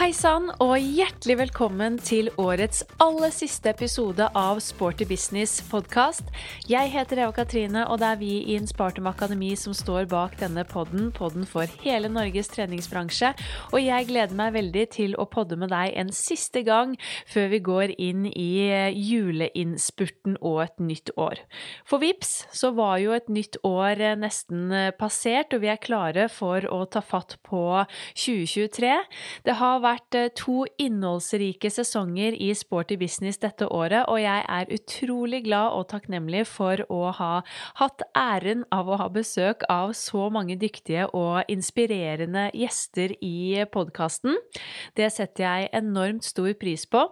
[0.00, 6.24] Hei sann, og hjertelig velkommen til årets aller siste episode av Sporty Business podkast.
[6.64, 10.64] Jeg heter Eva Katrine, og det er vi i Inspartum Akademi som står bak denne
[10.64, 13.34] podden, podden for hele Norges treningsbransje.
[13.74, 16.96] Og jeg gleder meg veldig til å podde med deg en siste gang
[17.28, 18.48] før vi går inn i
[18.96, 21.44] juleinnspurten og et nytt år.
[21.84, 26.64] For vips, så var jo et nytt år nesten passert, og vi er klare for
[26.72, 27.84] å ta fatt på
[28.16, 28.96] 2023.
[29.44, 34.44] Det har vært vært eh, to innholdsrike sesonger i Sporty business dette året, og jeg
[34.46, 37.32] er utrolig glad og takknemlig for å ha
[37.80, 44.38] hatt æren av å ha besøk av så mange dyktige og inspirerende gjester i podkasten.
[44.96, 47.06] Det setter jeg enormt stor pris på.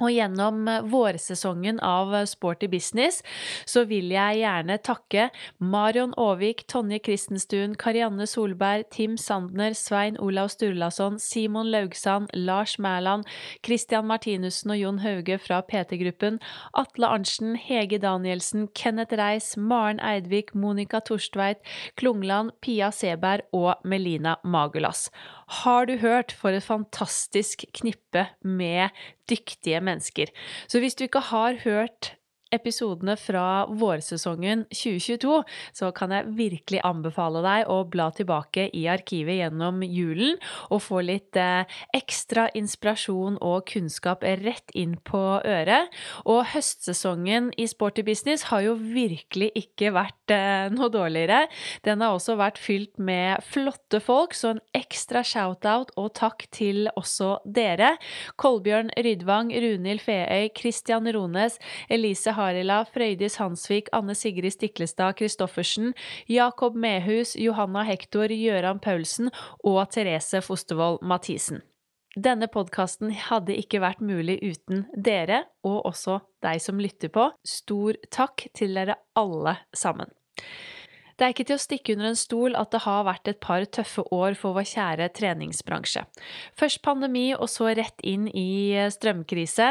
[0.00, 3.20] Og gjennom eh, vårsesongen av eh, Sporty business
[3.68, 5.28] så vil jeg gjerne takke
[5.58, 13.28] Marion Aavik, Tonje Christenstuen, Karianne Solberg, Tim Sandner, Svein Olav Sturlason, Simon Laugsand, Lars Mæland,
[13.64, 16.40] Christian Martinussen og Jon Hauge fra PT-gruppen,
[16.78, 21.60] Atle Arntzen, Hege Danielsen, Kenneth Reis, Maren Eidvik, Monica Torstveit,
[22.00, 25.10] Klungland, Pia Seberg og Melina Magulas.
[25.52, 28.88] Har du hørt for et fantastisk knippe med
[29.28, 30.32] dyktige mennesker?
[30.68, 32.14] Så hvis du ikke har hørt
[32.52, 35.38] episodene fra vårsesongen 2022,
[35.72, 40.36] så kan jeg virkelig anbefale deg å bla tilbake i arkivet gjennom julen
[40.68, 41.64] og få litt eh,
[41.96, 45.92] ekstra inspirasjon og kunnskap rett inn på øret.
[46.28, 51.46] Og høstsesongen i Sporty Business har jo virkelig ikke vært eh, noe dårligere.
[51.86, 56.90] Den har også vært fylt med flotte folk, så en ekstra shout-out og takk til
[56.98, 57.94] også dere.
[58.40, 61.58] Kolbjørn Rydvang, Runhild Feøy, Christian Rones,
[61.92, 65.92] Elise Harald Harila, Frøydis Hansvik, Anne Sigrid Stiklestad Christoffersen,
[66.30, 69.30] Jakob Mehus, Johanna Hektor, Gøran Paulsen
[69.64, 71.62] og Therese Fostervoll Mathisen.
[72.12, 77.30] Denne podkasten hadde ikke vært mulig uten dere, og også deg som lytter på.
[77.40, 80.12] Stor takk til dere alle sammen.
[81.22, 83.62] Det er ikke til å stikke under en stol at det har vært et par
[83.70, 86.00] tøffe år for vår kjære treningsbransje.
[86.58, 89.68] Først pandemi, og så rett inn i strømkrise,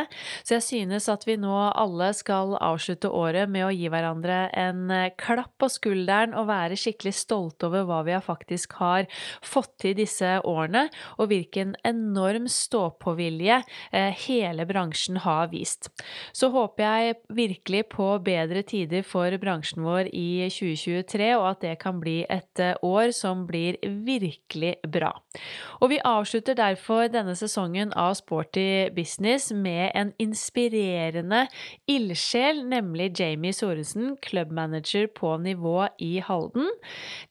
[0.48, 4.94] så jeg synes at vi nå alle skal avslutte året med å gi hverandre en
[5.20, 9.12] klapp på skulderen og være skikkelig stolte over hva vi faktisk har
[9.44, 10.86] fått til disse årene,
[11.20, 13.60] og hvilken enorm ståpåvilje
[13.92, 15.92] eh, hele bransjen har vist.
[16.32, 21.76] Så håper jeg virkelig på bedre tider for bransjen vår i 2023 og at det
[21.82, 25.12] kan bli et eh, år som blir virkelig bra.
[25.82, 31.46] Og vi avslutter derfor denne sesongen av Sporty Business med en inspirerende
[31.90, 36.70] ildsjel, nemlig Jamie Sorensen, klubbmanager på nivå i Halden.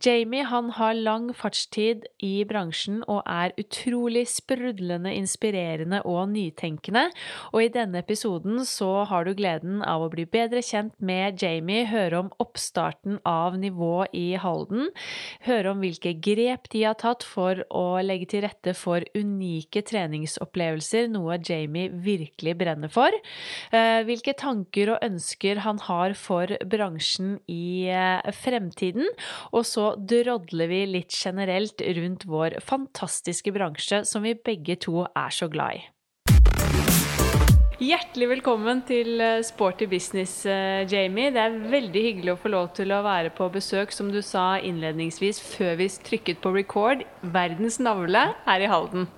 [0.04, 7.08] Jamie han har lang fartstid i bransjen og er utrolig sprudlende inspirerende og nytenkende,
[7.52, 11.86] og i denne episoden så har du gleden av å bli bedre kjent med Jamie,
[11.90, 14.88] høre om oppstarten av nivå i Halden.
[15.46, 21.08] Høre om hvilke grep de har tatt for å legge til rette for unike treningsopplevelser,
[21.12, 23.14] noe Jamie virkelig brenner for.
[23.74, 29.08] Eh, hvilke tanker og ønsker han har for bransjen i eh, fremtiden.
[29.54, 35.34] Og så drodler vi litt generelt rundt vår fantastiske bransje som vi begge to er
[35.34, 35.88] så glad i.
[37.80, 41.30] Hjertelig velkommen til eh, Sporty business, eh, Jamie.
[41.32, 44.58] Det er veldig hyggelig å få lov til å være på besøk, som du sa
[44.60, 49.08] innledningsvis før vi trykket på record, verdens navle her i Halden.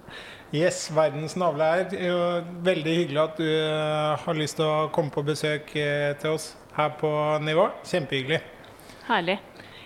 [0.55, 5.27] Yes, verdens navle er veldig hyggelig at du eh, har lyst til å komme på
[5.27, 7.11] besøk til oss her på
[7.43, 7.67] nivå.
[7.83, 8.45] Kjempehyggelig.
[9.11, 9.41] Herlig.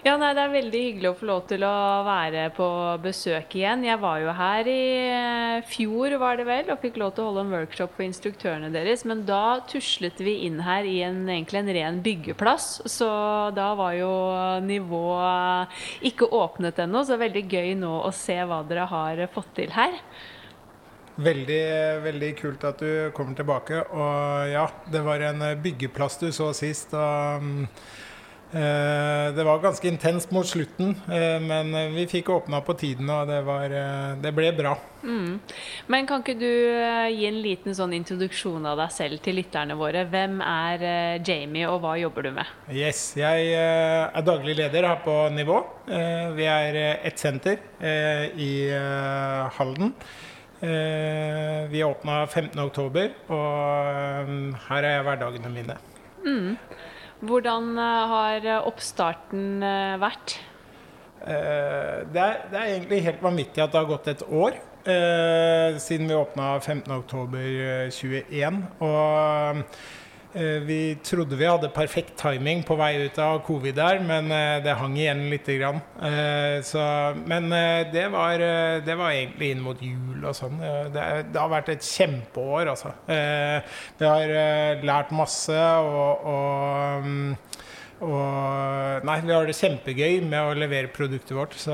[0.06, 2.66] Ja, nei, Det er veldig hyggelig å få lov til å være på
[3.02, 3.80] besøk igjen.
[3.88, 7.32] Jeg var jo her i eh, fjor var det vel, og fikk lov til å
[7.32, 9.02] holde en workshop for instruktørene deres.
[9.02, 12.68] Men da tuslet vi inn her i en, egentlig en ren byggeplass.
[12.86, 13.10] Så
[13.58, 14.12] da var jo
[14.68, 15.74] nivået
[16.06, 17.02] ikke åpnet ennå.
[17.02, 19.98] Så det er veldig gøy nå å se hva dere har fått til her.
[21.18, 21.62] Veldig,
[22.06, 23.82] veldig kult at du kommer tilbake.
[23.90, 26.94] Og ja, det var en byggeplass du så sist.
[26.94, 27.62] og mm,
[28.52, 33.40] det var ganske intenst mot slutten, eh, men vi fikk åpna på tiden, og det,
[33.46, 34.76] var, eh, det ble bra.
[35.02, 35.40] Mm.
[35.90, 36.46] Men kan ikke du
[37.10, 40.06] gi en liten sånn introduksjon av deg selv til lytterne våre?
[40.10, 40.86] Hvem er
[41.26, 42.54] Jamie, og hva jobber du med?
[42.70, 45.60] Yes, Jeg er daglig leder her på Nivå.
[45.86, 47.58] Vi er ett senter
[48.34, 48.50] i
[49.58, 49.94] Halden.
[51.70, 55.78] Vi åpna 15.10, og her er jeg hverdagene mine.
[56.26, 56.56] Mm.
[57.24, 60.36] Hvordan eh, har eh, oppstarten eh, vært?
[61.26, 64.58] Det er, det er, egentlig helt vanvittig at det har gått et år.
[65.82, 68.60] siden vi åpna 15.10.21.
[68.78, 69.64] Og
[70.66, 74.74] vi trodde vi hadde perfekt timing på vei ut av covid der, men eh, det
[74.76, 75.80] hang igjen lite grann.
[76.02, 76.82] Eh, så,
[77.26, 80.60] men eh, det var, eh, det var egentlig inn mot jul og sånn.
[80.60, 82.92] Eh, Det, det har vært et kjempeår, altså.
[83.08, 83.60] Eh,
[83.98, 87.36] vi har eh, lært masse og, og mm,
[88.04, 91.54] og nei, vi har det kjempegøy med å levere produktet vårt.
[91.56, 91.72] Så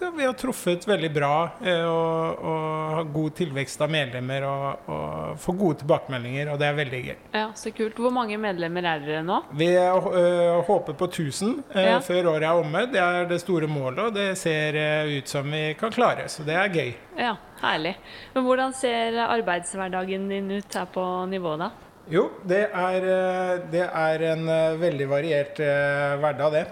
[0.00, 1.32] det, vi har truffet veldig bra
[1.62, 6.68] eh, og, og har god tilvekst av medlemmer og, og får gode tilbakemeldinger, og det
[6.70, 7.14] er veldig gøy.
[7.36, 8.00] Ja, Så kult.
[8.02, 9.40] Hvor mange medlemmer er dere nå?
[9.56, 11.96] Vi eh, håper på 1000 eh, Ja.
[12.02, 12.84] før året er omme.
[12.92, 14.76] Det er det store målet, og det ser
[15.16, 16.26] ut som vi kan klare.
[16.32, 16.92] Så det er gøy.
[17.16, 17.94] Ja, herlig.
[18.34, 21.70] Men hvordan ser arbeidshverdagen din ut her på nivå, da?
[22.06, 26.66] Jo, det er, eh, det er en eh, veldig variert eh, hverdag, det.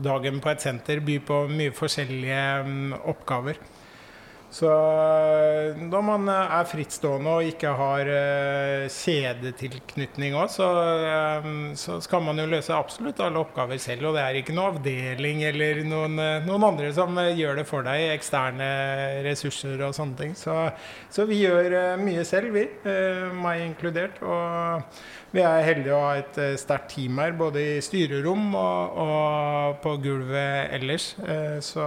[0.00, 3.60] Dagen på et senter byr på mye forskjellige mm, oppgaver.
[4.50, 10.66] Så eh, når man eh, er frittstående og ikke har eh, kjedetilknytning òg, så,
[11.78, 14.08] så skal man jo løse absolutt alle oppgaver selv.
[14.10, 16.18] Og det er ikke noen avdeling eller noen,
[16.48, 18.70] noen andre som gjør det for deg, eksterne
[19.28, 20.34] ressurser og sånne ting.
[20.38, 20.56] Så,
[21.14, 22.66] så vi gjør mye selv, vi.
[23.40, 24.18] Meg inkludert.
[24.26, 24.82] Og
[25.30, 29.76] vi er heldige å ha et eh, sterkt team her, både i styrerom og, og
[29.84, 31.12] på gulvet ellers.
[31.22, 31.84] Eh, Så,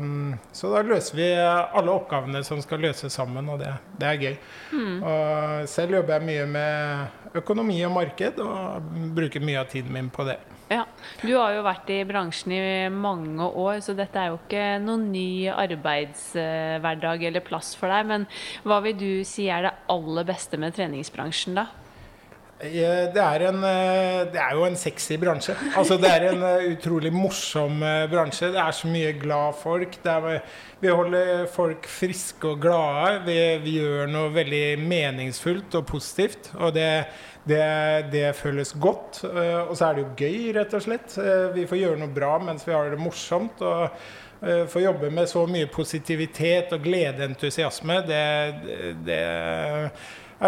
[0.00, 4.22] mm, så da løser vi alle oppgavene som skal løses sammen, og det, det er
[4.24, 4.34] gøy.
[5.04, 10.10] Og selv jobber jeg mye med økonomi og marked, og bruker mye av tiden min
[10.14, 10.38] på det.
[10.72, 10.86] Ja,
[11.20, 15.10] Du har jo vært i bransjen i mange år, så dette er jo ikke noen
[15.12, 18.06] ny arbeidshverdag eller plass for deg.
[18.08, 18.26] Men
[18.64, 21.68] hva vil du si er det aller beste med treningsbransjen, da?
[22.62, 25.56] Det er, en, eh, det er jo en sexy bransje.
[25.76, 28.52] Altså, det er en eh, utrolig morsom eh, bransje.
[28.54, 29.98] Det er så mye glad folk.
[30.06, 30.38] Er,
[30.80, 33.20] vi holder folk friske og glade.
[33.26, 36.52] Vi, vi gjør noe veldig meningsfullt og positivt.
[36.54, 36.88] Og det,
[37.42, 37.62] det,
[38.14, 39.24] det føles godt.
[39.26, 41.18] Og så er det jo gøy, rett og slett.
[41.56, 43.66] Vi får gjøre noe bra mens vi har det morsomt.
[43.66, 43.88] og
[44.46, 48.26] eh, Få jobbe med så mye positivitet og glede og entusiasme, det,
[49.04, 49.24] det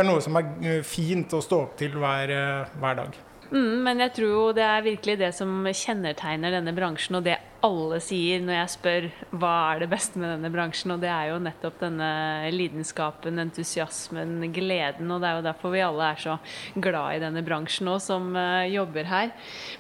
[0.01, 3.23] er noe som er eh, fint å stå opp til hver, eh, hver dag.
[3.47, 7.37] Mm, men jeg tror jo det er virkelig det som kjennetegner denne bransjen, og det
[7.67, 9.07] alle sier når jeg spør
[9.39, 12.11] hva er det beste med denne bransjen, og det er jo nettopp denne
[12.55, 16.37] lidenskapen, entusiasmen, gleden, og det er jo derfor vi alle er så
[16.75, 19.33] glad i denne bransjen òg, som eh, jobber her.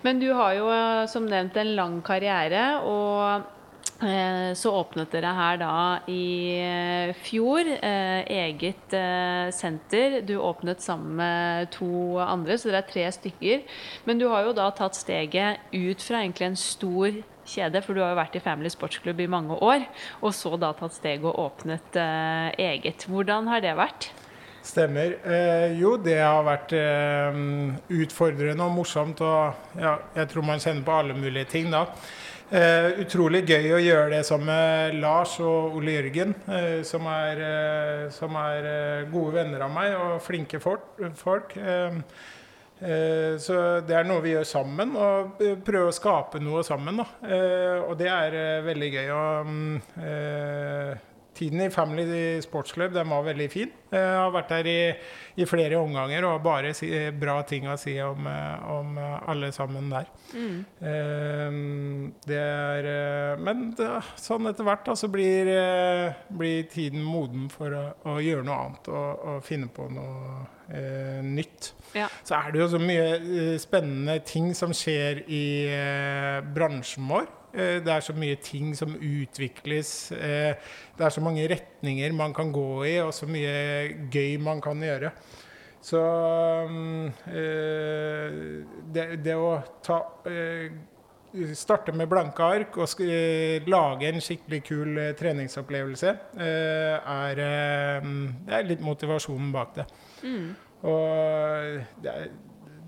[0.06, 0.70] Men du har jo
[1.10, 3.52] som nevnt en lang karriere, og
[3.96, 5.76] Så åpnet dere her da
[6.12, 6.24] i
[6.60, 10.18] eh, fjor eh, eget eh, senter.
[10.20, 13.64] Du åpnet sammen med to andre, så dere er tre stykker.
[14.04, 17.16] Men du har jo da tatt steget ut fra egentlig en stor
[17.46, 19.86] kjede, for du har jo vært i Family Sportsklubb i mange år,
[20.20, 23.08] og så da tatt steget og åpnet eh, eget.
[23.08, 24.10] Hvordan har det vært?
[24.66, 25.14] Stemmer.
[25.22, 27.42] Eh, jo, det har vært eh,
[28.02, 31.86] utfordrende og morsomt, og ja, jeg tror man kjenner på alle mulige ting da.
[32.46, 37.40] Eh, utrolig gøy å gjøre det sammen med Lars og Ole Jørgen, eh, som er,
[37.42, 40.94] eh, som er gode venner av meg og flinke folk.
[42.76, 43.56] så
[43.86, 47.00] det er noe vi gjør sammen, og prøver å skape noe sammen.
[47.00, 49.10] Og det er veldig gøy.
[49.10, 50.96] Og, mm, eh,
[51.36, 53.72] tiden i Family Sportsklubb den var veldig fin.
[53.92, 54.78] Jeg har vært der i,
[55.40, 59.16] i flere omganger og har bare si, bra ting å si om, eh, om eh,
[59.30, 60.10] alle sammen der.
[60.34, 60.56] Mm.
[62.26, 63.68] det er eh, Men
[64.18, 68.58] sånn etter hvert da, så blir, eh, blir tiden moden for å, å gjøre noe
[68.64, 71.72] annet og, og finne på noe eh, nytt.
[71.96, 72.08] Ja.
[72.26, 77.28] Så er det jo så mye eh, spennende ting som skjer i eh, bransjen vår.
[77.56, 80.12] Eh, det er så mye ting som utvikles.
[80.12, 80.56] Eh,
[80.96, 84.82] det er så mange retninger man kan gå i, og så mye gøy man kan
[84.82, 85.12] gjøre.
[85.86, 86.02] Så
[86.68, 88.36] mm, eh,
[88.92, 90.02] det, det å ta
[91.52, 93.00] Starte med blanke ark og
[93.68, 98.06] lage en skikkelig kul treningsopplevelse er, eh,
[98.46, 99.84] det er litt motivasjonen bak det.
[100.86, 102.30] Og det, er,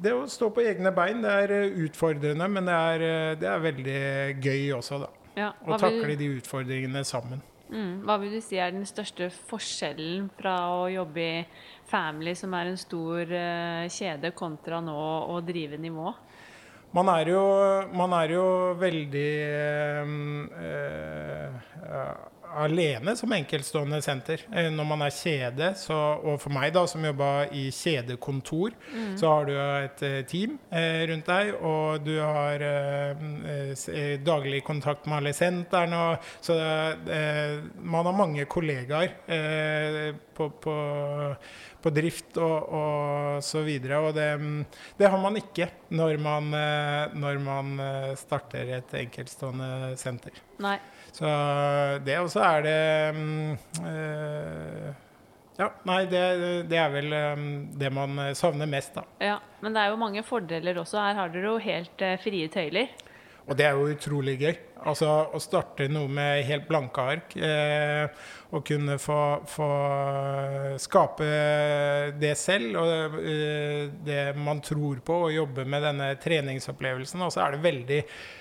[0.02, 3.48] det å stå på egne bein det er eh, utfordrende, men det er, eh, det
[3.50, 4.00] er veldig
[4.44, 5.12] gøy også, da.
[5.38, 7.42] Ja, Å takle de utfordringene sammen.
[7.70, 11.44] mm, hva vil du si er den største forskjellen fra å jobbe i
[11.88, 14.96] Family, som er en stor uh, kjede, kontra nå
[15.32, 16.12] å drive nivå?
[16.96, 17.42] Man er jo,
[17.92, 18.44] man er jo
[18.80, 19.30] veldig
[20.00, 22.12] uh, eh,
[22.56, 24.42] alene som enkeltstående senter.
[24.52, 29.14] Eh, når man er kjede, så, og for meg da, som jobba i kjedekontor, mm.
[29.20, 35.08] så har du et eh, team eh, rundt deg, og du har eh, daglig kontakt
[35.08, 36.02] med alle sentrene.
[36.44, 39.16] Så man har mange kollegaer
[40.36, 40.76] på, på
[41.78, 44.00] på drift og, og så videre.
[44.02, 44.26] Og det,
[44.98, 46.50] det, har man ikke når man,
[47.14, 47.70] når man
[48.18, 50.42] starter et enkeltstående senter.
[50.62, 50.78] Nei.
[51.12, 51.28] Så
[52.04, 52.78] det også er det
[53.82, 54.88] øh,
[55.58, 56.22] ja, nei, det,
[56.70, 57.14] det, er vel
[57.80, 59.02] det man savner mest, da.
[59.18, 61.00] Ja, Men det er jo mange fordeler også.
[61.02, 62.92] Her har dere jo helt uh, frie tøyler.
[63.48, 64.56] Og det er jo utrolig gøy.
[64.86, 67.32] Altså å starte noe med helt blanke ark.
[67.34, 69.68] Eh, og kunne få, få,
[70.80, 71.28] skape
[72.20, 77.24] det selv, og eh, det man tror på, og jobbe med denne treningsopplevelsen.
[77.24, 78.37] Og så er det veldig Eh, eh,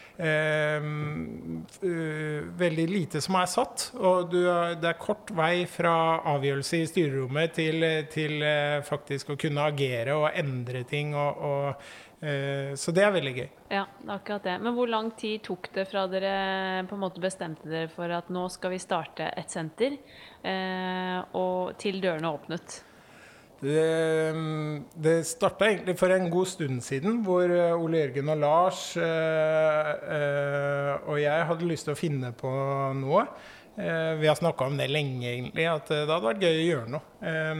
[2.57, 3.91] veldig lite som er satt.
[4.00, 4.41] Og du,
[4.81, 10.17] det er kort vei fra avgjørelse i styrerommet til, til eh, faktisk å kunne agere
[10.17, 11.13] og endre ting.
[11.15, 13.50] Og, og, så det er veldig gøy.
[13.69, 14.55] Ja, akkurat det.
[14.65, 18.31] Men hvor lang tid tok det fra dere på en måte bestemte dere for at
[18.33, 20.00] nå skal vi starte et senter,
[21.38, 22.79] og til dørene åpnet?
[23.57, 24.33] Det,
[25.01, 29.93] det starta egentlig for en god stund siden, hvor eh, Ole Jørgen og Lars øh,
[30.13, 32.51] øh, og jeg hadde lyst til å finne på
[32.99, 33.25] noe.
[33.77, 36.65] Eh, vi har snakka om det lenge, egentlig, at eh, det hadde vært gøy å
[36.65, 37.01] gjøre noe.
[37.22, 37.55] Eh,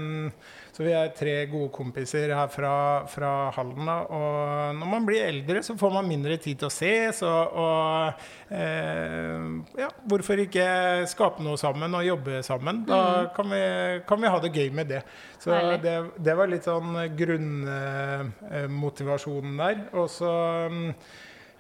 [0.74, 3.90] så vi er tre gode kompiser her fra, fra Halden.
[3.90, 7.22] Og når man blir eldre, så får man mindre tid til å ses.
[7.26, 8.14] Og, og
[8.50, 9.40] eh,
[9.82, 10.68] ja, hvorfor ikke
[11.10, 12.86] skape noe sammen og jobbe sammen?
[12.90, 13.28] Da mm.
[13.38, 13.62] kan, vi,
[14.10, 15.02] kan, vi, ha det gøy med det.
[15.42, 15.50] Så
[15.82, 19.76] det, det, var litt sånn grunnmotivasjonen der.
[19.98, 20.94] Og så Eh,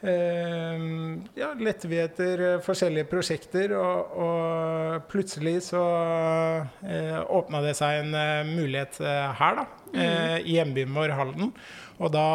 [0.02, 5.82] ja, letter vi etter eh, forskjellige prosjekter, og, og plutselig så
[6.86, 9.66] eh, åpna det seg en uh, mulighet her, da.
[9.88, 9.98] Mm.
[9.98, 11.50] Uh, I hjembyen vår, Halden.
[11.98, 12.28] Og da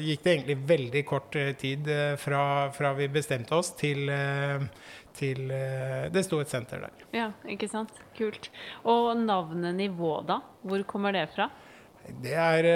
[0.00, 4.08] gikk det egentlig veldig kort tid fra, fra, vi bestemte oss, til,
[5.18, 5.42] til
[6.08, 7.02] det sto et senter der.
[7.12, 7.92] Ja, ikke sant.
[8.16, 8.48] Kult.
[8.88, 10.38] Og navnet Nivå, da?
[10.64, 11.50] Hvor kommer det fra?
[12.24, 12.70] Det er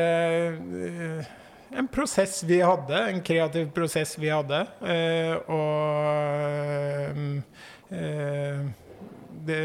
[1.74, 4.60] en prosess vi hadde, en kreativ prosess vi hadde.
[4.86, 7.10] Eh, og
[7.90, 8.60] eh,
[9.44, 9.60] det,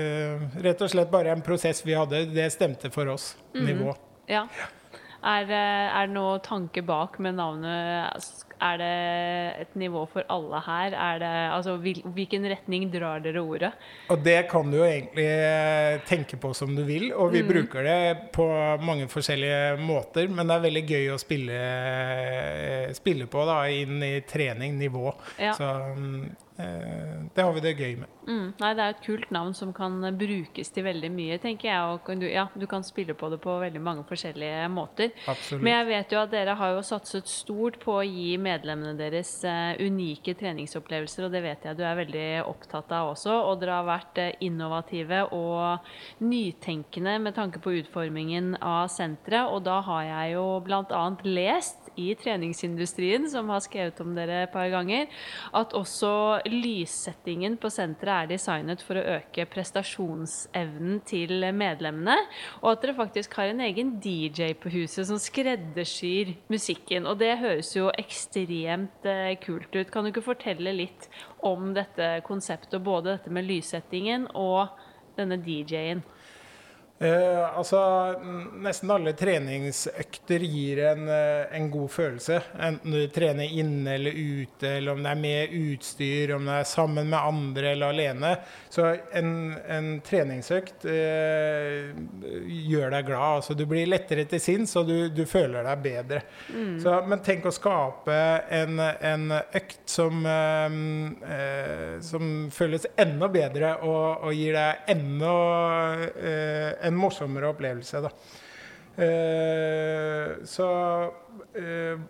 [0.66, 2.26] rett og slett bare en prosess vi hadde.
[2.34, 3.64] Det stemte for oss, mm.
[3.66, 3.96] nivå.
[4.30, 4.48] Ja.
[5.20, 8.46] Er, er, det noe tanke bak med navnet?
[8.60, 8.96] Er det
[9.64, 10.96] et nivå for alle her?
[11.22, 13.72] Det, altså, hvilken retning drar dere ordet?
[14.12, 17.50] Og Det kan du jo egentlig eh, tenke på som du vil, og vi mm.
[17.54, 18.02] bruker det
[18.36, 18.48] på
[18.84, 20.28] mange forskjellige måter.
[20.28, 25.08] Men det er veldig gøy å spille, eh, spille på da, inn i trening, nivå.
[25.40, 25.56] Ja.
[25.56, 26.28] Så mm,
[26.60, 28.10] det har vi det gøy med.
[28.30, 31.94] Mm, nei, Det er et kult navn som kan brukes til veldig mye, tenker jeg.
[31.96, 35.14] Og du, ja, du kan spille på det på veldig mange forskjellige måter.
[35.26, 35.64] Absolutt.
[35.64, 39.32] Men jeg vet jo at dere har jo satset stort på å gi medlemmene deres
[39.48, 43.40] uh, unike treningsopplevelser, og det vet jeg du er veldig opptatt av også.
[43.50, 45.90] Og dere har vært uh, innovative og
[46.22, 49.50] nytenkende med tanke på utformingen av senteret.
[49.50, 51.06] Og da har jeg jo bl.a.
[51.26, 55.10] lest i treningsindustrien, som har skrevet om dere et par ganger,
[55.56, 56.12] at også
[56.52, 62.16] lyssettingen på senteret er designet for å øke prestasjonsevnen til medlemmene,
[62.62, 67.08] og at dere faktisk har en egen DJ på huset som skreddersyr musikken.
[67.10, 69.90] Og det høres jo ekstremt eh, kult ut.
[69.92, 71.10] Kan du ikke fortelle litt
[71.46, 74.74] om dette konseptet, både dette med lyssettingen og
[75.18, 76.04] denne DJ-en?
[77.02, 77.80] Eh, altså,
[78.60, 82.42] Nesten alle treningsøkter gir en, eh, en, god følelse.
[82.60, 86.68] Enten du trener inne eller ute, eller om det er med utstyr, om det er
[86.68, 88.34] sammen med andre eller alene.
[88.70, 89.32] Så en,
[89.64, 91.96] en treningsøkt eh,
[92.68, 93.38] gjør deg glad.
[93.40, 96.22] Altså, du blir lettere til sinns, og du, du føler deg bedre.
[96.52, 96.76] Mm.
[96.84, 98.20] Så, men tenk å skape
[98.60, 105.34] en, en økt som, eh, som føles enda bedre og, og gir deg enda
[106.12, 108.04] eh, en morsommere opplevelse.
[108.06, 108.14] Da.
[109.00, 110.70] Uh, så
[111.08, 112.02] uh,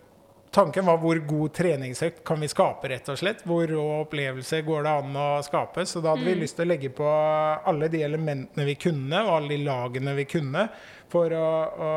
[0.51, 3.43] tanken var hvor god treningsøkt kan vi skape, rett og slett.
[3.47, 5.85] Hvor rå opplevelse går det an å skape.
[5.85, 6.31] Så da hadde mm.
[6.31, 10.15] vi lyst til å legge på alle de elementene vi kunne, og alle de lagene
[10.17, 10.65] vi kunne,
[11.09, 11.91] for å, å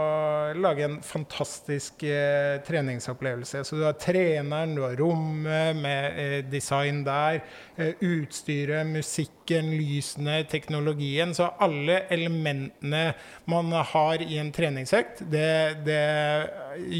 [0.56, 3.60] lage en fantastisk eh, treningsopplevelse.
[3.64, 7.42] Så du har treneren, du har rommet med eh, design der,
[7.76, 11.34] eh, utstyret, musikken, lysene, teknologien.
[11.36, 13.04] Så alle elementene
[13.52, 16.00] man har i en treningsøkt, det, det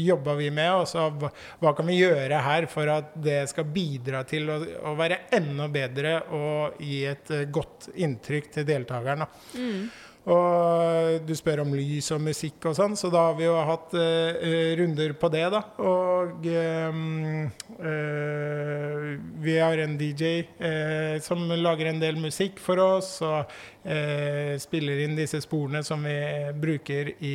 [0.03, 0.71] jobber vi med.
[0.83, 4.95] Og så hva, kan vi gjøre her for at det skal bidra til å, å
[4.99, 9.25] være enda bedre og gi et eh, godt inntrykk til deltakeren.
[9.57, 9.85] Mm.
[10.23, 13.91] Og du spør om lys og musikk og sånn, så da har vi jo hatt
[13.97, 15.59] uh, runder på det, da.
[15.83, 19.09] Og um, uh,
[19.43, 23.51] vi har en DJ uh, som lager en del musikk for oss, og
[24.63, 26.13] spiller inn disse sporene som vi
[26.55, 27.33] bruker i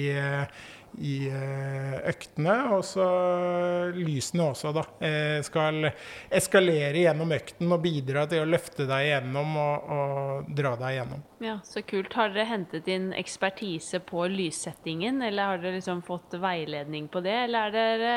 [1.00, 2.54] i eh, øktene.
[2.76, 3.06] Og så
[3.94, 4.84] lysene også, da.
[5.04, 5.90] Eh, skal
[6.34, 11.24] eskalere gjennom økten og bidra til å løfte deg gjennom og, og dra deg gjennom.
[11.44, 12.14] Ja, Så kult.
[12.18, 17.36] Har dere hentet inn ekspertise på lyssettingen, eller har dere liksom fått veiledning på det,
[17.46, 18.14] eller har dere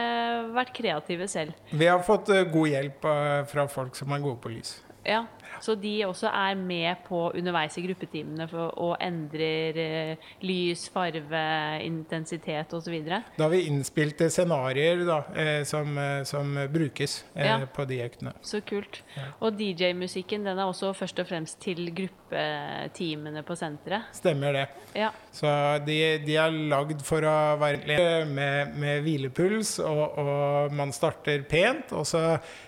[0.56, 1.58] vært kreative selv?
[1.72, 3.12] Vi har fått eh, god hjelp
[3.52, 4.80] fra folk som er gode på lys.
[5.04, 5.26] Ja,
[5.62, 11.44] så de også er med på underveis i gruppetimene for, og endrer eh, lys, farve,
[11.86, 12.98] intensitet osv.?
[13.06, 15.04] Da har vi innspilte scenarioer
[15.36, 17.60] eh, som, eh, som, brukes eh, ja.
[17.66, 18.34] på de øktene.
[18.46, 19.02] Så kult.
[19.16, 19.30] Ja.
[19.42, 24.10] Og DJ-musikken den er også først og fremst til gruppetimene på senteret?
[24.18, 24.66] Stemmer det.
[24.98, 25.12] Ja.
[25.32, 25.48] Så
[25.86, 31.94] de, de, er lagd for å være med, med hvilepuls, og, og man starter pent.
[31.96, 32.24] Og så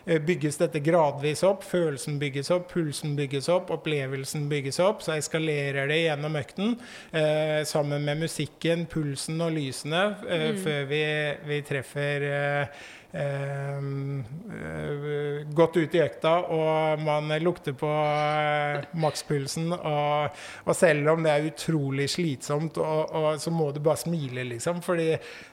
[0.05, 1.65] eh, bygges dette gradvis opp.
[1.67, 5.03] Følelsen bygges opp pulsen bygges opp, opplevelsen bygges opp.
[5.05, 6.75] Så eskalerer det gjennom økten
[7.11, 10.59] eh, sammen med musikken, pulsen og lysene eh, mm.
[10.65, 11.05] før vi,
[11.51, 12.83] vi treffer eh,
[13.15, 19.69] Ehm, eh, gått ut i økta, og man lukter på eh, makspulsen.
[19.75, 24.47] Og, og, selv om det er utrolig slitsomt, og, og, så må du bare smile,
[24.49, 24.81] liksom.
[24.81, 25.11] Fordi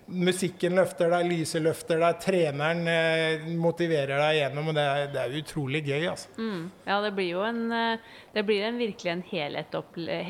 [0.08, 4.70] musikken løfter deg, lyset løfter deg, treneren eh, motiverer deg gjennom.
[4.72, 6.32] Og det er, det er utrolig gøy, altså.
[6.40, 6.62] Mm.
[6.86, 7.60] Ja, det blir jo en,
[8.32, 9.26] det blir en virkelig en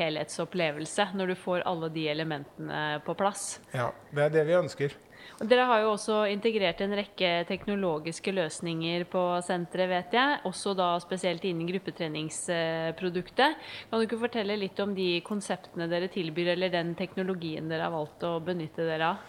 [0.01, 3.61] helhetsopplevelse når du får alle de elementene på plass.
[3.71, 4.99] Ja, det er det vi ønsker.
[5.41, 10.41] Dere har jo også integrert en rekke teknologiske løsninger på senteret, vet jeg.
[10.51, 13.57] Også da spesielt innen gruppetreningsproduktet.
[13.89, 17.95] Kan du ikke fortelle litt om de konseptene dere tilbyr, eller den teknologien dere har
[17.95, 19.29] valgt å benytte dere av?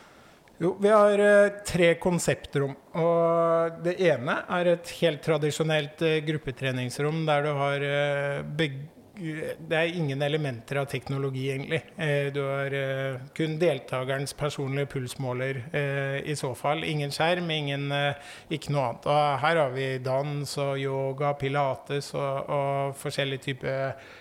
[0.62, 2.76] Jo, vi har uh, tre konseptrom.
[3.00, 8.44] Og det ene er et helt tradisjonelt uh, gruppetreningsrom der du har uh,
[9.22, 11.82] det er ingen elementer av teknologi, egentlig.
[11.98, 16.84] Eh, du har eh, kun deltakerens personlige pulsmåler eh, i så fall.
[16.88, 17.88] Ingen skjerm, ingen,
[18.50, 19.08] ikke noe annet.
[19.12, 24.12] Og her har vi dans og yoga, pilates og, og forskjellige typer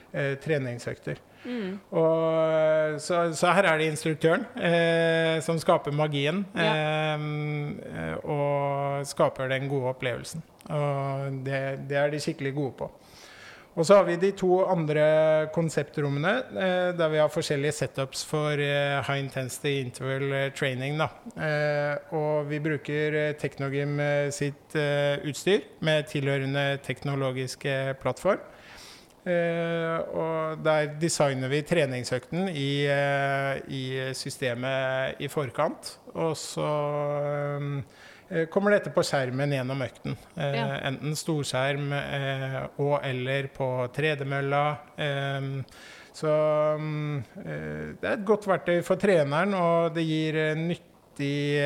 [0.42, 1.20] treningsøkter.
[1.44, 1.78] Mm.
[1.96, 6.44] Og, så, så, her er det instruktøren eh, som skaper magien.
[6.54, 7.16] Ja.
[7.16, 10.44] Eh, og skaper den gode opplevelsen.
[10.70, 12.90] Og det, det er de skikkelig gode på.
[13.78, 15.04] Og så har vi de to andre
[15.54, 20.98] konseptrommene eh, der vi har forskjellige setups for eh, high intensity interval eh, training.
[20.98, 21.06] Da.
[21.38, 28.42] Eh, og vi bruker eh, Teknogym eh, sitt utstyr med tilhørende teknologiske plattform.
[29.20, 32.88] og der designer vi treningsøkten i,
[33.68, 33.83] i
[34.16, 35.98] systemet i forkant.
[36.14, 36.70] Og så
[38.52, 40.14] kommer dette på skjermen gjennom økten.
[40.36, 40.66] Eh, ja.
[40.90, 44.64] Enten storskjerm eh, og eller på tredemølla.
[46.10, 46.30] Så
[47.40, 51.60] det er et godt verktøy for treneren, og det gir nyttig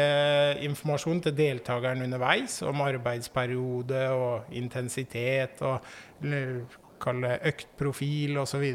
[0.68, 5.81] informasjon til deltakeren underveis om arbeidsperiode og intensitet og
[7.03, 8.66] kalle øktprofil osv.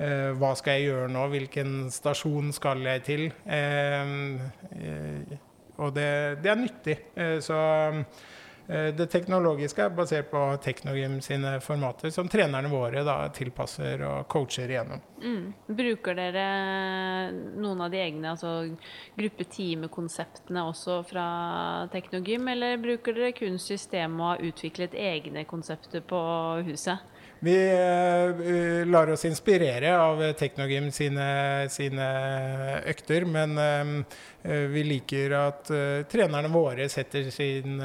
[0.00, 1.26] Eh, hva skal jeg gjøre nå?
[1.32, 3.24] Hvilken stasjon skal jeg til?
[3.44, 5.38] Eh,
[5.80, 6.10] og det,
[6.44, 6.96] det er nyttig.
[7.14, 7.58] Eh, så
[8.68, 14.28] eh, det teknologiske er basert på Teknogym sine formater, som trenerne våre da tilpasser og
[14.32, 15.02] coacher igjennom.
[15.20, 15.46] Mm.
[15.80, 16.46] Bruker dere
[17.32, 18.54] noen av de egne altså
[19.18, 21.28] gruppe-time-konseptene også fra
[21.94, 26.20] Teknogym, eller bruker dere kun systemet og har utviklet egne konsepter på
[26.68, 27.08] huset?
[27.42, 32.08] Vi uh, lar oss inspirere av Teknogym sine, sine
[32.90, 37.80] økter, men uh, vi liker at uh, trenerne våre setter sin,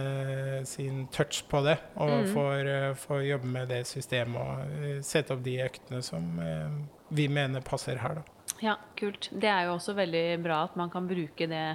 [0.67, 2.29] sin, touch på det, og mm.
[2.35, 2.69] får,
[3.05, 6.27] får, jobbe med det systemet og sette opp de øktene som
[7.15, 8.19] vi mener passer her.
[8.19, 8.55] Da.
[8.63, 9.29] Ja, kult.
[9.31, 11.65] Det er jo også veldig bra at man kan bruke det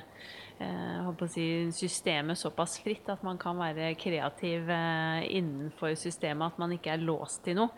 [1.28, 6.92] si, systemet såpass fritt at man kan være kreativ eh, innenfor systemet, at man ikke
[6.94, 7.70] er låst til noe.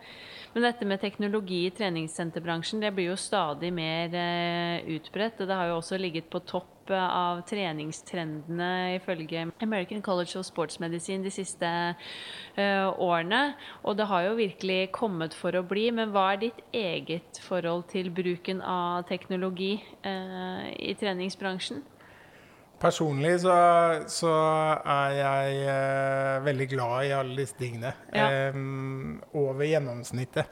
[0.53, 5.41] Men dette med teknologi i treningssenterbransjen det blir jo stadig mer eh, utbredt.
[5.41, 10.81] og Det har jo også ligget på topp av treningstrendene ifølge American College of Sports
[10.83, 11.69] Medicine de siste
[12.59, 13.53] årene.
[13.87, 15.85] Og det har jo virkelig kommet for å bli.
[15.95, 21.85] Men hva er ditt eget forhold til bruken av teknologi i treningsbransjen?
[22.83, 23.53] Personlig så,
[24.11, 24.31] så,
[24.83, 27.93] er jeg eh, veldig glad i alle disse tingene.
[28.11, 28.25] Ja.
[28.27, 28.57] Eh,
[29.39, 30.49] over gjennomsnittet.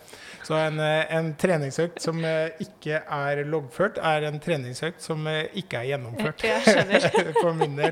[0.48, 5.50] Så en, eh, en, treningsøkt som eh, ikke er loggført, er en treningsøkt som eh,
[5.60, 6.46] ikke er gjennomført.
[7.42, 7.92] For min del.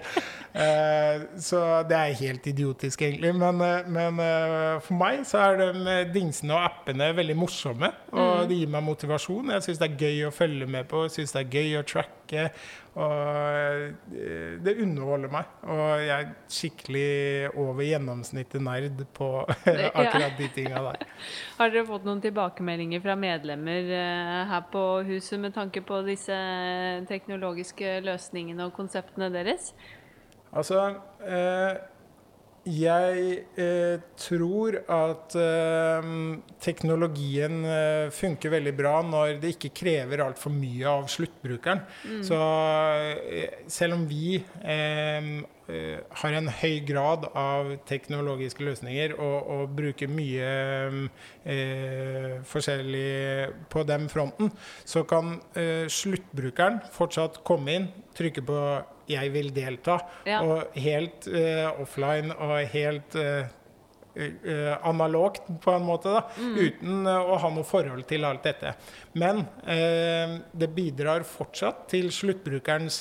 [0.54, 3.34] Eh, så det er helt idiotisk, egentlig.
[3.36, 3.60] Men,
[3.92, 4.22] men
[4.86, 7.92] for meg så er de dingsene og appene veldig morsomme.
[8.14, 8.48] Og mm.
[8.48, 9.52] det gir meg motivasjon.
[9.58, 11.86] Jeg syns det er gøy å følge med på, jeg syns det er gøy å
[11.92, 12.19] tracke.
[13.00, 13.94] Og
[14.66, 15.52] det underholder meg.
[15.72, 17.12] Og jeg er skikkelig
[17.54, 19.30] over gjennomsnittet nerd på
[20.02, 21.06] akkurat de tinga der.
[21.60, 26.40] Har dere fått noen tilbakemeldinger fra medlemmer eh, her på huset med tanke på disse
[27.10, 29.72] teknologiske løsningene og konseptene deres?
[30.50, 30.82] Altså
[31.24, 31.78] eh,
[32.68, 36.10] jeg eh, tror at eh,
[36.62, 41.86] teknologien eh, funker veldig bra når det ikke krever altfor mye av sluttbrukeren.
[42.04, 42.20] Mm.
[42.28, 42.40] Så
[43.24, 45.32] eh, selv om vi eh,
[45.72, 50.52] eh, har en høy grad av teknologiske løsninger og, og bruker mye
[52.50, 53.10] forskjellig
[53.72, 54.52] på den fronten,
[54.86, 55.38] så kan
[55.90, 58.62] sluttbrukeren fortsatt komme inn, trykke på
[59.10, 60.00] jeg vil delta.
[60.30, 60.44] Ja.
[60.46, 63.48] Og helt uh, offline og helt uh,
[64.20, 66.58] uh, analogt, på en måte, da, mm.
[66.60, 68.74] uten å ha noe forhold til alt dette.
[69.20, 73.00] Men det bidrar fortsatt til sluttbrukerens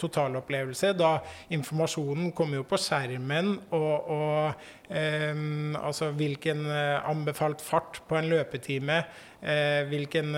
[0.00, 1.18] totalopplevelse, da
[1.52, 4.96] informasjonen kommer jo på skjermen, og, og
[5.76, 9.02] altså hvilken anbefalt fart på en løpetime
[9.92, 10.32] hvilken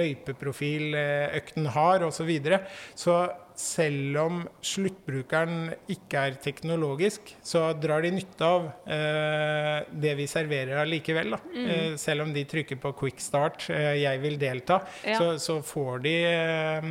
[0.00, 0.96] løypeprofil
[1.36, 2.22] økten har, osv.
[2.22, 2.62] Så, videre.
[2.96, 3.20] så
[3.60, 10.80] selv om sluttbrukeren ikke er teknologisk, så drar de nytte av eh, det vi serverer
[10.80, 11.36] allikevel.
[11.52, 11.66] Mm.
[11.66, 15.18] Eh, selv om de trykker på 'quick start', eh, 'jeg vil delta', ja.
[15.18, 16.88] så, så, får de eh,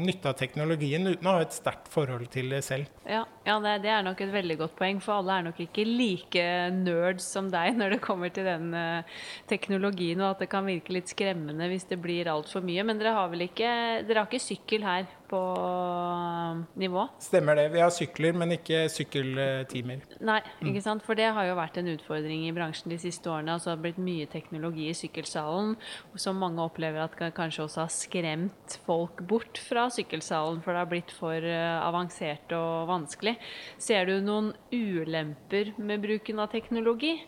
[0.00, 2.88] nytte av teknologien uten å ha et sterkt forhold til det selv.
[3.08, 5.84] Ja, ja det, det, er nok et veldig godt poeng, for alle er nok ikke
[5.86, 6.46] like
[6.76, 9.20] nerds som deg når det kommer til den uh,
[9.50, 12.84] teknologien, og at det kan virke litt skremmende hvis det blir altfor mye.
[12.86, 13.70] Men dere har vel ikke,
[14.06, 17.06] dere har ikke sykkel her på uh, nivå?
[17.22, 17.68] Stemmer det.
[17.74, 20.04] Vi har sykler, men ikke sykkeltimer.
[20.26, 20.70] Nei, mm.
[20.72, 21.04] ikke sant.
[21.06, 23.56] For det har jo vært en utfordring i bransjen de siste årene.
[23.56, 25.76] Altså det har blitt mye teknologi i sykkelsalen
[26.20, 30.84] som mange opplever at kanskje også har skremt folk bort bort fra sykkelsalen, for det
[30.84, 33.36] har blitt for uh, avansert og vanskelig.
[33.78, 37.18] Ser du noen ulemper med bruken av teknologi?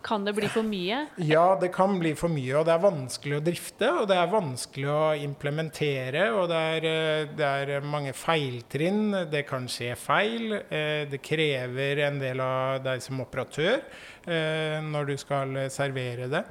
[0.00, 1.08] Kan det bli for mye?
[1.18, 2.54] Ja, det kan bli for mye.
[2.56, 6.30] Og det er vanskelig å drifte, og det er vanskelig å implementere.
[6.38, 9.26] Og det er, eh, det er mange feiltrinn.
[9.28, 10.54] Det kan skje feil.
[10.70, 13.82] Eh, det krever en del av deg som operatør
[14.28, 16.42] når du skal servere det.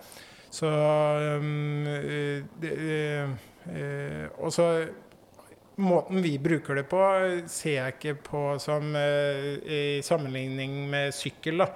[0.57, 0.71] Så
[1.37, 1.85] um,
[2.61, 2.73] det,
[3.73, 4.69] Eh, og så
[5.77, 6.99] Måten vi bruker det på,
[7.53, 11.61] ser jeg ikke på som eh, i sammenligning med sykkel.
[11.61, 11.67] da.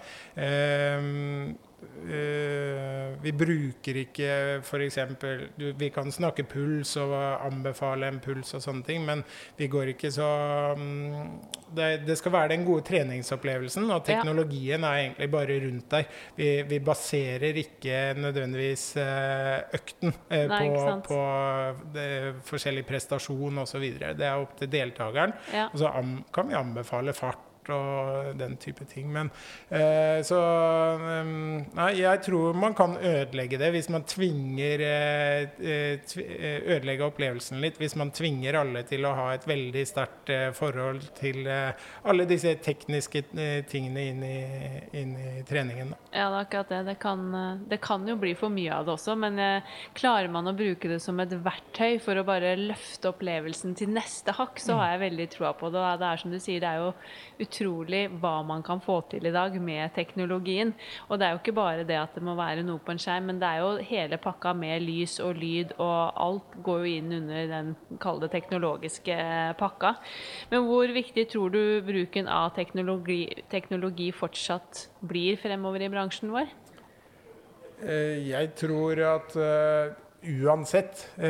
[2.09, 4.29] Eh, Uh, vi bruker ikke
[4.61, 4.97] f.eks.
[5.77, 7.13] Vi kan snakke puls og
[7.45, 9.23] anbefale en puls og sånne ting, men
[9.59, 10.29] vi går ikke så
[10.77, 11.35] um,
[11.71, 16.09] det, det, skal være den gode treningsopplevelsen, og teknologien er egentlig bare rundt der.
[16.37, 21.21] Vi, vi baserer ikke nødvendigvis uh, økten uh, Nei, på, på
[21.95, 22.09] det,
[22.49, 23.87] forskjellig prestasjon osv.
[24.01, 25.37] Det er opp til deltakeren.
[25.53, 25.69] Ja.
[25.69, 25.93] Og så
[26.33, 29.11] kan vi anbefale fart og den type ting.
[29.13, 29.29] Men
[29.69, 30.39] eh, så
[30.97, 37.07] um, Nei, jeg tror man kan ødelegge det hvis man tvinger eh, eh, eh, Ødelegge
[37.07, 42.25] opplevelsen litt hvis man tvinger alle til å ha et veldig sterkt forhold til alle
[42.29, 43.23] disse tekniske
[43.69, 44.37] tingene inn i,
[44.97, 45.93] inn i treningen.
[46.11, 46.81] Ja, det er akkurat det.
[46.91, 47.23] Det kan,
[47.69, 49.39] det kan, jo bli for mye av det også, men
[49.97, 54.35] klarer man å bruke det som et verktøy for å bare løfte opplevelsen til neste
[54.37, 55.85] hakk, så har jeg veldig troa på det.
[56.01, 56.91] Det er som du sier, det er jo
[57.51, 60.73] utrolig hva man kan få til i dag med teknologien.
[61.09, 63.27] Og det er jo ikke bare det at det må være noe på en skjerm,
[63.29, 67.17] men det er jo hele pakka med lys og lyd, og alt går jo inn
[67.19, 69.17] under den kalde teknologiske
[69.59, 69.95] pakka.
[70.53, 76.49] Men hvor viktig tror du bruken av teknologi, teknologi fortsatt blir fremover i bransjen vår?
[77.81, 81.27] Eh, jeg tror at eh, uansett, eh,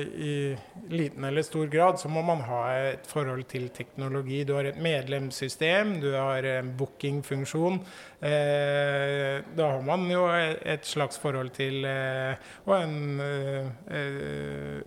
[0.00, 0.58] i
[0.88, 4.44] liten eller stor grad, så må man ha et forhold til teknologi.
[4.44, 7.80] Du har et medlemssystem, du har en bookingfunksjon.
[8.20, 12.36] Eh, da har man jo et slags forhold til, eh,
[12.70, 13.20] en,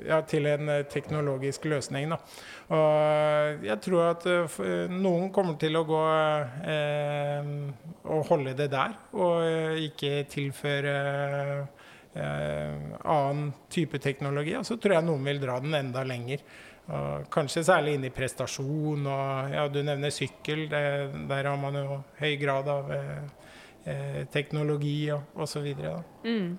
[0.07, 2.09] ja, til en teknologisk løsning.
[2.09, 2.17] Da.
[2.73, 4.25] Og jeg tror at
[4.89, 6.03] noen kommer til å gå
[8.03, 10.97] og holde det der, og ikke tilføre
[12.13, 14.53] annen type teknologi.
[14.59, 16.43] Og så tror jeg noen vil dra den enda lenger.
[16.91, 19.05] Og kanskje særlig inn i prestasjon.
[19.07, 20.67] og ja, Du nevner sykkel.
[20.69, 20.83] Det,
[21.29, 23.23] der har man jo høy grad av eh,
[23.85, 25.73] eh teknologi og osv.
[26.23, 26.57] Mm.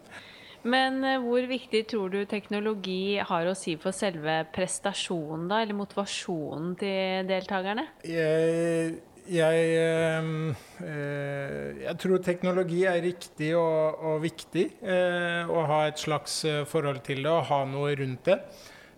[0.64, 5.76] Men eh, hvor viktig tror du teknologi har å si for selve prestasjonen, da, eller
[5.76, 7.90] motivasjonen til deltakerne?
[8.08, 8.96] Jeg
[9.30, 10.52] jeg, ehm,
[10.84, 14.66] eh, jeg, tror teknologi er riktig og, og viktig.
[14.82, 18.38] Eh, å ha et slags eh, forhold til det og ha noe rundt det.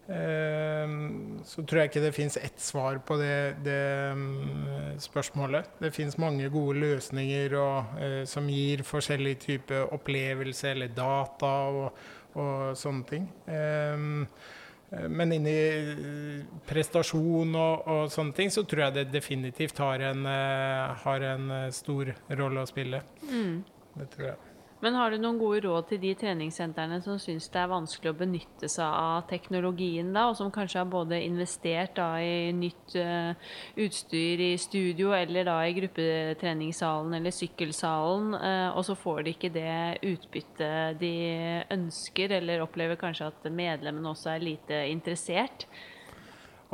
[0.06, 3.78] Så tror jeg ikke det fins ett svar på det, det
[4.12, 5.72] ehm, spørsmålet.
[5.82, 7.96] Det fins mange gode løsninger og,
[8.30, 11.98] som gir forskjellige typer opplevelse eller data og,
[12.38, 13.26] og sånne ting.
[14.90, 20.04] Eh, men inni eh, prestasjon og, og, sånne ting, så tror jeg det definitivt har
[20.12, 23.02] en, eh, har en stor rolle å spille.
[23.26, 23.64] Mm.
[23.96, 24.55] Det tror jeg.
[24.84, 28.18] Men har du noen gode råd til de treningssentrene som syns det er vanskelig å
[28.18, 33.32] benytte seg av teknologien, da, og som kanskje har både investert da, i nytt uh,
[33.80, 39.52] utstyr i studio eller da i gruppetreningssalen eller sykkelsalen, uh, og så får de ikke
[39.54, 39.76] det
[40.12, 41.14] utbyttet de
[41.72, 45.64] ønsker, eller opplever kanskje at medlemmene også er lite interessert?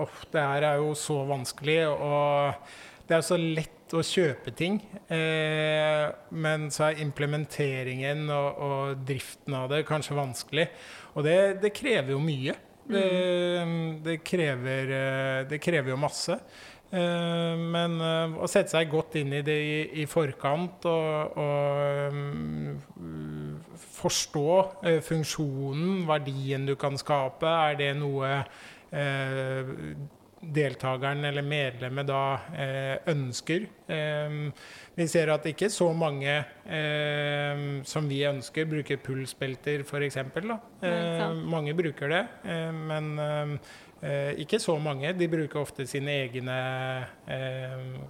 [0.01, 4.81] Oh, det her er jo så vanskelig, og det er så lett å kjøpe ting.
[5.13, 10.69] Eh, men så er implementeringen og, og, driften av det kanskje vanskelig.
[11.17, 12.57] Og det, det krever jo mye.
[12.83, 13.09] Det,
[14.03, 16.39] det, krever, eh, det, krever, jo masse.
[16.93, 22.17] Eh, men eh, å sette seg godt inn i det i, i forkant og, og
[22.17, 22.81] um,
[24.03, 24.49] forstå
[24.89, 28.35] eh, funksjonen, verdien du kan skape, er det noe
[30.43, 32.23] deltakeren eller medlemmet da
[32.59, 33.69] eh, ønsker.
[33.87, 34.35] Eh,
[34.99, 36.35] vi ser at ikke så mange
[36.67, 40.19] eh, som vi ønsker, bruker pulsbelter f.eks.
[40.19, 42.23] Eh, mange bruker det,
[42.75, 45.15] men eh, ikke så mange.
[45.15, 46.57] De bruker ofte sine egne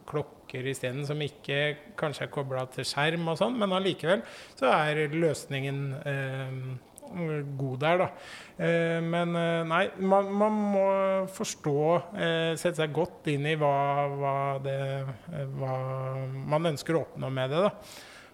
[0.09, 4.25] klokker isteden, som ikke kanskje er kobla til skjerm og sånn, men allikevel
[4.57, 5.85] så er løsningen
[7.59, 8.09] god der, da.
[8.57, 10.87] Eh, men eh, nei, man, man, må
[11.33, 11.79] forstå,
[12.16, 13.75] eh, sette seg godt inn i hva,
[14.16, 14.79] hva, det,
[15.59, 15.77] hva
[16.55, 17.64] man ønsker å oppnå med det.
[17.66, 17.72] da.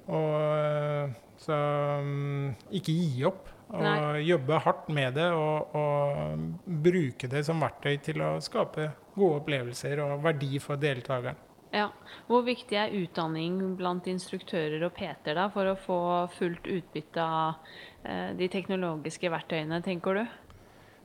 [0.08, 1.56] Og så
[2.02, 3.54] mm, ikke gi opp.
[3.68, 4.22] Og Nei.
[4.24, 10.00] jobbe hardt med det og, og, bruke det som verktøy til å skape gode opplevelser
[10.06, 11.36] og verdi for deltakeren.
[11.74, 11.90] Ja.
[12.28, 16.00] Hvor viktig er utdanning blant instruktører og PT da, for å få
[16.38, 17.58] fullt utbytte av
[18.04, 20.22] de teknologiske verktøyene, tenker du?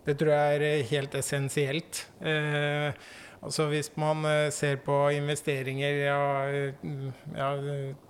[0.04, 2.08] Det tror jeg er eh, helt essensielt.
[2.22, 2.92] Eh,
[3.42, 6.22] altså hvis man eh, ser på investeringer, ja,
[7.38, 7.52] ja,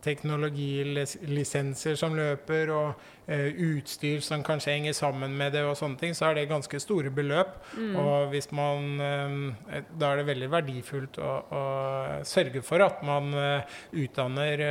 [0.02, 6.16] teknologilisenser som løper, og Eh, utstyr som kanskje henger sammen med det, og sånne ting,
[6.16, 7.56] så er det ganske store beløp.
[7.78, 7.96] Mm.
[8.00, 11.64] Og hvis man eh, Da er det veldig verdifullt å, å
[12.28, 14.64] sørge for at man eh, utdanner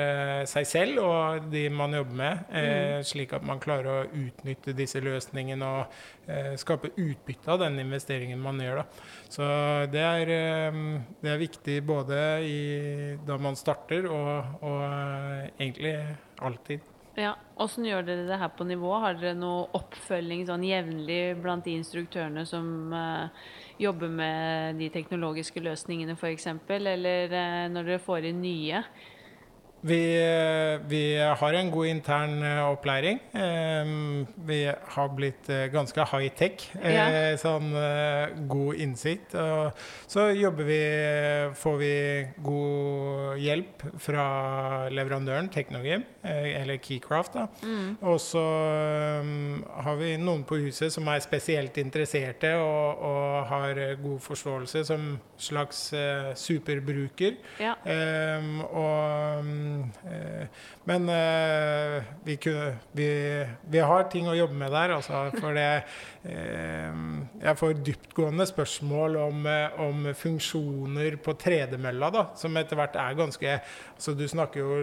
[0.48, 3.04] seg selv og de man jobber med, mm.
[3.06, 6.00] slik at man klarer å utnytte disse løsningene og
[6.60, 8.82] skape utbytte av den investeringen man gjør.
[8.82, 9.08] Da.
[9.32, 9.48] Så
[9.92, 10.32] det er,
[11.22, 12.60] det er viktig både i,
[13.26, 14.82] da man starter og, og
[15.58, 15.96] egentlig
[16.42, 16.91] alltid.
[17.12, 18.88] Ja, Åssen gjør dere det her på nivå?
[19.03, 23.29] Har dere noe oppfølging sånn jevnlig blant de instruktørene som uh,
[23.77, 28.81] jobber med de teknologiske løsningene f.eks., eller uh, når dere får inn nye?
[29.83, 30.03] Vi,
[30.87, 33.18] vi, har en god intern eh, opplæring.
[34.47, 34.59] Vi
[34.95, 36.68] har blitt eh, ganske high-tech.
[36.79, 37.07] Eh, ja.
[37.40, 37.73] Sånn
[38.51, 39.35] god innsikt.
[39.35, 39.73] Og
[40.07, 40.81] så jobber vi
[41.59, 41.95] Får vi
[42.45, 44.25] god hjelp fra
[44.92, 47.35] leverandøren Teknogym, eller Keycraft.
[47.35, 47.47] Da.
[47.66, 47.97] Mm.
[48.09, 48.42] Og så
[49.85, 55.09] har vi noen på huset som er spesielt interesserte og, og har god forståelse som
[55.42, 55.85] slags
[56.38, 57.38] superbruker.
[57.62, 57.75] Ja.
[58.71, 59.71] og Eh,
[60.88, 63.08] men eh, vi, kunne, vi,
[63.70, 64.94] vi, har ting å jobbe med der.
[64.96, 69.46] Altså, for det eh, Jeg får dyptgående spørsmål om,
[69.82, 74.76] om funksjoner på tredemølla, da, som etter hvert er ganske altså, Du snakker jo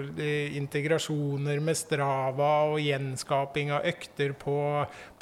[0.59, 4.57] integrasjoner med Strava og gjenskaping av økter på,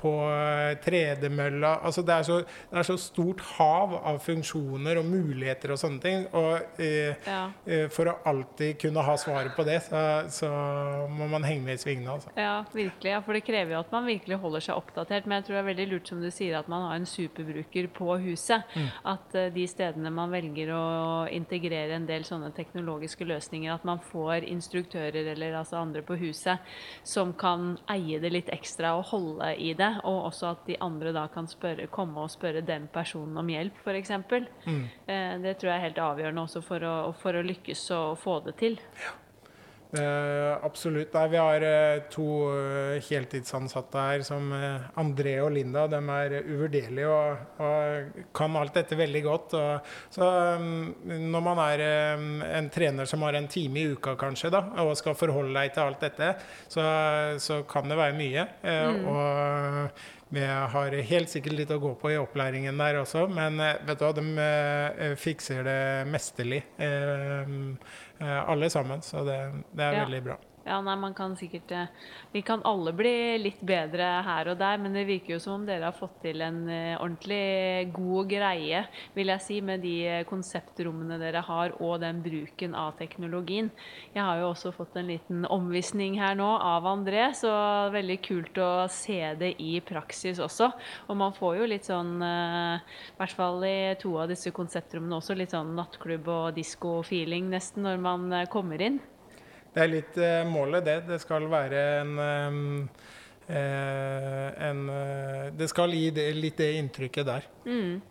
[0.01, 2.39] på eh, tredemølla Altså det er, så,
[2.71, 6.25] det er så stort hav av funksjoner og muligheter og sånne ting.
[6.37, 7.43] Og eh, Ja.
[7.69, 10.01] eh, for å alltid kunne ha svaret på det, så,
[10.33, 10.49] så
[11.13, 12.17] må man henge med i svingene.
[12.17, 12.33] Altså.
[12.37, 13.11] Ja, virkelig.
[13.13, 15.27] Ja, for det krever jo at man virkelig holder seg oppdatert.
[15.27, 17.89] Men jeg tror det er veldig lurt som du sier at man har en superbruker
[17.95, 18.63] på huset.
[19.07, 20.85] At eh, de stedene man velger å
[21.31, 26.63] integrere en del sånne teknologiske løsninger, at man får instruktører eller altså andre på huset
[27.07, 29.91] som kan eie det litt ekstra og holde i det.
[30.07, 33.79] Og også at de andre da kan spørre, komme og spørre den personen om hjelp,
[33.83, 34.11] f.eks.
[34.17, 38.41] Eh, det tror jeg er helt avgjørende også for å, for å lykkes og få
[38.47, 38.79] det til.
[39.95, 41.13] Eh, absolutt.
[41.15, 44.51] Nei, vi har uh, to uh, heltidsansatte her, som
[44.99, 45.85] André og Linda.
[45.87, 49.55] De er uvurderlige og, og kan alt dette veldig godt.
[49.55, 50.27] Og, så
[50.59, 51.85] um, når man er
[52.59, 55.85] en trener som har en time i uka kanskje, da, og skal forholde deg til
[55.85, 56.33] alt dette,
[56.67, 56.83] så,
[57.39, 58.47] så kan det være mye.
[58.67, 59.03] Mm.
[59.07, 63.77] Og vi har helt sikkert litt å gå på i opplæringen der også, men eh,
[63.87, 65.77] vet du hva, de eh, fikser det
[66.11, 66.63] mesterlig.
[66.77, 67.45] eh,
[68.49, 69.37] alle sammen, så det,
[69.71, 70.05] det er Ja.
[70.05, 70.37] veldig bra.
[70.67, 71.85] Ja, nei, man kan sikkert eh,
[72.33, 75.63] Vi kan alle bli litt bedre her og der, men det virker jo som om
[75.67, 78.81] dere har fått til en eh, ordentlig god greie,
[79.15, 83.71] vil jeg si, med de eh, konseptrommene dere har, og den bruken av teknologien.
[84.11, 87.53] Jeg har jo også fått en liten omvisning her nå av André, så
[87.95, 90.73] veldig kult å se det i praksis også.
[91.07, 95.37] Og man får jo litt sånn, i hvert fall i to av disse konseptrommene også,
[95.37, 98.99] litt sånn nattklubb og disko-feeling nesten når man kommer inn.
[99.73, 100.97] Det er litt eh, målet, det.
[101.09, 104.85] Det skal være en, eh, eh, en
[105.57, 107.49] Det skal gi det, litt det inntrykket der.
[107.65, 108.01] Mm.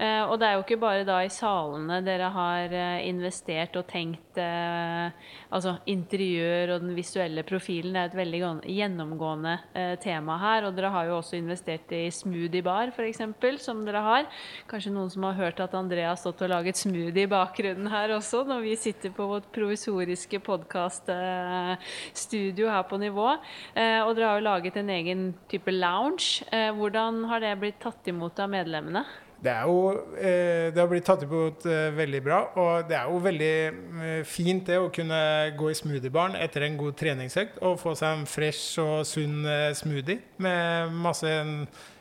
[0.00, 3.84] Eh, og det er jo ikke bare da i salene dere har eh, investert og
[3.90, 5.10] tenkt eh,
[5.52, 7.96] altså interiør og den visuelle profilen.
[7.98, 9.58] Er et veldig gjennomgående
[10.00, 10.64] tema her.
[10.66, 13.20] Og dere har jo også investert i smoothiebar, f.eks.,
[13.60, 14.24] som dere har.
[14.70, 18.10] Kanskje noen som har hørt at Andrea har stått og laget smoothie i bakgrunnen her
[18.16, 23.28] også, når vi sitter på vårt provisoriske podkaststudio her på nivå.
[23.30, 26.28] Og dere har jo laget en egen type lounge.
[26.78, 29.04] Hvordan har det blitt tatt imot av medlemmene?
[29.40, 29.76] Det er jo
[30.20, 32.40] eh, Det har blitt tatt imot eh, veldig bra.
[32.60, 35.20] Og det er jo veldig eh, fint det å kunne
[35.56, 40.20] gå i smoothiebaren etter en god treningsøkt og få seg en fresh og sunn smoothie
[40.44, 41.32] med masse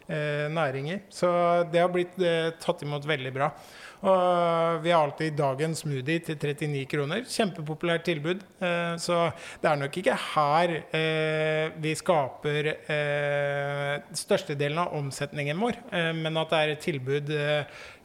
[0.09, 1.03] næringer.
[1.13, 1.29] Så
[1.69, 2.15] det har blitt
[2.63, 3.51] tatt imot veldig bra.
[3.99, 7.25] Og vi har alltid dagens smoothie til 39 kroner.
[7.27, 8.45] Kjempepopulært tilbud.
[8.63, 9.17] Eh, så
[9.59, 15.81] det er nok ikke her eh, vi skaper eh, størstedelen av omsetningen vår,
[16.15, 17.31] men at det er et tilbud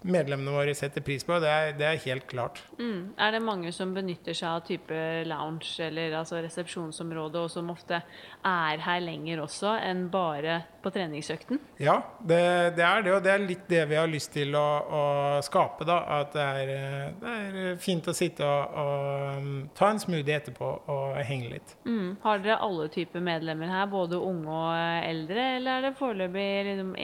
[0.05, 2.61] medlemmene våre setter pris på, det er, det er helt klart.
[2.79, 3.15] Mm.
[3.17, 8.03] Er det mange som benytter seg av type lounge eller altså resepsjonsområde, og som ofte
[8.45, 11.61] er her lenger også enn bare på treningsøkten?
[11.81, 12.43] Ja, det,
[12.77, 15.05] det er det, og det er litt det vi har lyst til å, å
[15.47, 15.89] skape.
[15.89, 16.75] da, At det er,
[17.23, 21.75] det er fint å sitte og, og um, ta en smoothie etterpå og henge litt.
[21.89, 22.21] Mm.
[22.27, 26.49] Har dere alle typer medlemmer her, både unge og eh, eldre, eller er det foreløpig
[26.69, 26.95] liksom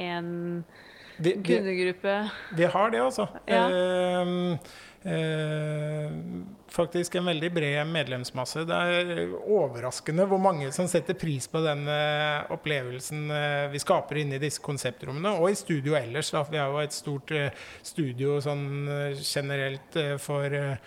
[1.21, 2.31] vi, kundegruppe?
[2.57, 3.27] vi har det, altså.
[3.49, 3.67] Ja.
[3.71, 4.59] Uh,
[5.05, 6.11] eh,
[6.73, 8.65] faktisk en veldig bred medlemsmasse.
[8.69, 14.23] Det er overraskende hvor mange som setter pris på den eh, opplevelsen eh, vi skaper
[14.23, 16.33] inne i disse konseptrommene, og i studio ellers.
[16.35, 16.45] Da.
[16.51, 17.51] Vi har jo et stort eh,
[17.83, 20.79] studio sånn eh, generelt eh, for, eh,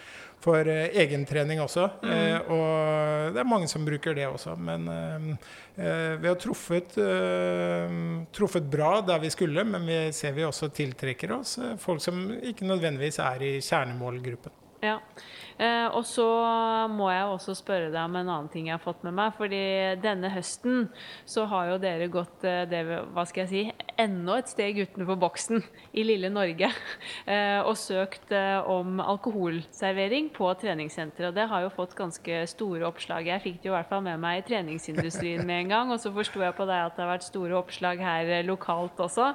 [0.43, 1.89] for eh, egentrening også.
[2.07, 4.55] Eh, og det er mange som bruker det også.
[4.59, 5.29] Men eh,
[5.77, 7.95] eh, vi har truffet, eh,
[8.35, 12.25] truffet bra der vi skulle, men vi ser vi også tiltrekker oss eh, folk som
[12.39, 14.59] ikke nødvendigvis er i kjernemålgruppen.
[14.83, 14.97] Ja.
[15.61, 16.25] Eh, og så
[16.91, 19.33] må jeg også spørre deg om en annen ting jeg har fått med meg.
[19.37, 19.63] fordi
[20.01, 20.87] denne høsten
[21.29, 25.19] så har jo dere gått eh, det, hva skal jeg si, enda et steg utenfor
[25.21, 25.63] boksen
[25.93, 26.71] i lille Norge.
[27.23, 28.31] Eh, og søkt
[28.69, 31.29] om alkoholservering på treningssenteret.
[31.29, 33.29] Og det har jo fått ganske store oppslag.
[33.29, 35.93] Jeg fikk det jo i hvert fall med meg i treningsindustrien med en gang.
[35.93, 39.29] Og så forsto jeg på deg at det har vært store oppslag her lokalt også.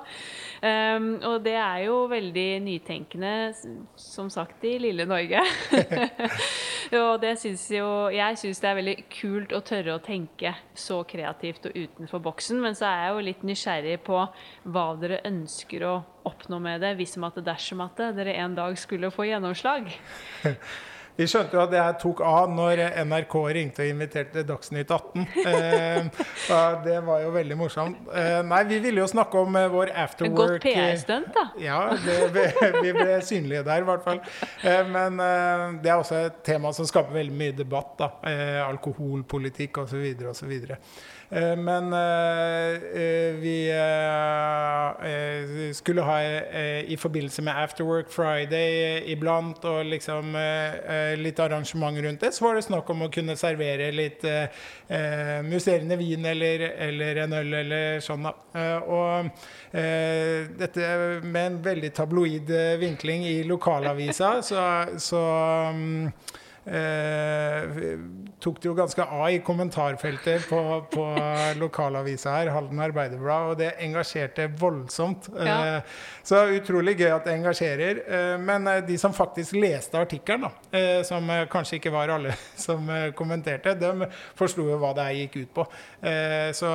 [0.61, 3.33] Um, og det er jo veldig nytenkende,
[3.97, 5.43] som sagt, i lille Norge.
[7.03, 11.01] og det syns jo Jeg syns det er veldig kult å tørre å tenke så
[11.09, 14.21] kreativt og utenfor boksen, men så er jeg jo litt nysgjerrig på
[14.69, 15.97] hva dere ønsker å
[16.29, 19.91] oppnå med det, hvis som at dersom at dere en dag skulle få gjennomslag.
[21.19, 25.25] Vi skjønte jo at det her tok av når NRK ringte og inviterte Dagsnytt 18.
[25.43, 26.21] Eh,
[26.85, 28.05] det var jo veldig morsomt.
[28.15, 30.63] Eh, nei, vi ville jo snakke om eh, vår afterwork.
[30.63, 31.49] Godt PR-stunt, da.
[31.59, 32.47] Ja, det,
[32.85, 34.23] vi ble synlige der, i hvert fall.
[34.63, 37.97] Eh, men eh, det er også et tema som skaper veldig mye debatt.
[37.99, 38.13] da.
[38.31, 40.07] Eh, alkoholpolitikk osv.
[40.31, 40.55] osv.
[41.31, 42.81] Eh, men eh,
[43.37, 46.23] vi eh, skulle ha
[46.83, 50.37] i forbindelse med Afterwork Friday iblant og liksom
[51.21, 54.25] litt arrangement rundt det, så var det snakk om å kunne servere litt
[55.45, 58.25] musserende vin eller, eller, en øl eller sånn.
[58.25, 58.33] da.
[58.89, 59.31] Og
[60.59, 60.83] dette
[61.23, 64.61] med en veldig tabloid vinkling i lokalavisa, så,
[65.03, 65.23] så
[65.75, 66.11] um,
[66.71, 67.99] eh,
[68.43, 70.61] tok det jo ganske av i kommentarfeltet på,
[70.93, 71.07] på
[71.63, 75.31] lokalavisa her, Halden Arbeiderblad, og det engasjerte voldsomt.
[75.35, 75.57] Ja.
[75.79, 75.99] Eh,
[76.29, 78.03] så utrolig gøy at det engasjerer.
[78.07, 82.35] Eh, men eh, de som faktisk leste artikkelen, eh, som eh, kanskje ikke var alle
[82.67, 84.09] som kommenterte, de
[84.39, 85.65] forsto jo hva det gikk ut på.
[86.55, 86.69] så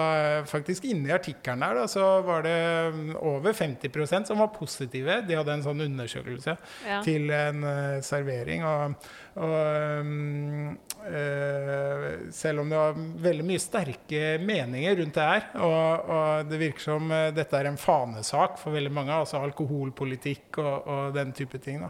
[0.49, 2.55] faktisk inni artikkelen der da, så var det
[2.93, 5.21] mm, over 50% som var positive.
[5.27, 6.55] De hadde en sånn undersøkelse
[6.87, 6.99] ja.
[7.05, 7.63] til en
[8.03, 8.65] servering.
[8.67, 8.95] og
[9.41, 16.51] og, uh, selv om det var veldig mye sterke meninger rundt det her, og, og
[16.51, 21.17] det virker som uh, dette er en fanesak for veldig mange, altså alkoholpolitikk og, og
[21.17, 21.81] den type ting.
[21.81, 21.89] da.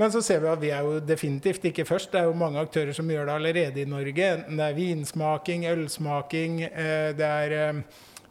[0.00, 2.12] Men så ser vi at vi er jo definitivt ikke først.
[2.12, 4.30] Det er jo mange aktører som gjør det allerede i Norge.
[4.38, 7.82] Enten det er vinsmaking, ølsmaking, uh, det er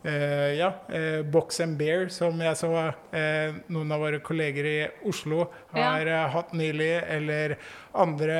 [0.06, 4.78] Uh, ja, uh, Box and Bear, som jeg så uh, noen av våre kolleger i
[5.10, 6.22] Oslo har ja.
[6.32, 6.94] hatt nylig.
[7.10, 7.58] Eller
[8.00, 8.36] andre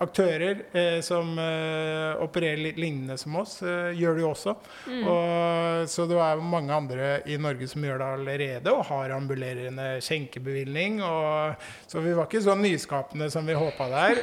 [0.00, 0.62] aktører
[1.04, 4.54] som opererer litt lignende som oss, gjør det jo også.
[4.88, 5.02] Mm.
[5.12, 10.00] Og, så det er mange andre i Norge som gjør det allerede, og har ambulerende
[10.04, 11.02] skjenkebevilgning.
[11.04, 14.22] Og, så vi var ikke så nyskapende som vi håpa der.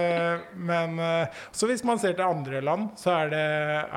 [0.70, 1.00] men
[1.48, 3.46] så hvis man ser til andre land, så er det,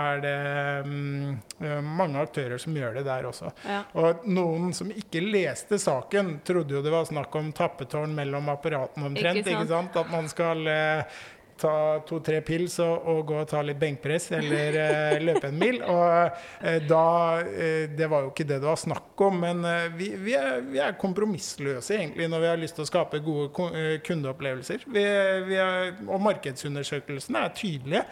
[0.08, 0.40] er det
[0.88, 1.44] um,
[1.84, 3.52] mange aktører som gjør det der også.
[3.68, 3.82] Ja.
[4.00, 9.12] Og noen som ikke leste saken, trodde jo det var snakk om tappetårn mellom apparatene
[9.12, 9.44] omtrent.
[9.44, 9.64] Ikke sant?
[9.64, 10.02] Ikke sant?
[10.04, 11.22] At man skal eh,
[11.64, 11.76] ta
[12.08, 15.80] to-tre pils og, og, gå og ta litt benkpress eller eh, løpe en mil.
[15.88, 17.06] Og eh, da
[17.42, 20.62] eh, Det var jo ikke det det var snakk om, men eh, vi, vi, er,
[20.68, 24.86] vi, er, kompromissløse egentlig når vi har lyst til å skape gode kundeopplevelser.
[24.94, 28.04] Vi, er, og markedsundersøkelsene er tydelige.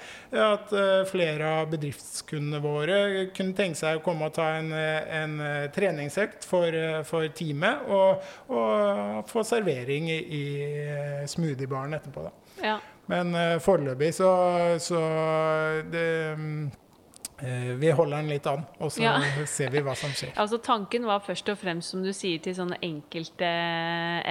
[0.41, 0.72] At
[1.10, 2.97] flere av bedriftskundene våre
[3.36, 5.36] kunne tenke seg å komme og ta en, en
[5.76, 6.76] treningsøkt for,
[7.08, 10.43] for teamet, og, og, få servering i, i
[11.32, 12.26] smoothiebaren etterpå.
[12.28, 12.34] da.
[12.62, 12.80] Ja.
[13.12, 14.30] Men uh, foreløpig så,
[14.80, 15.01] så
[15.91, 16.05] det,
[17.41, 19.16] uh, Vi holder den litt an, og så ja.
[19.55, 20.32] ser vi hva som skjer.
[20.39, 23.51] Altså Tanken var først og fremst, som du sier, til sånne enkelte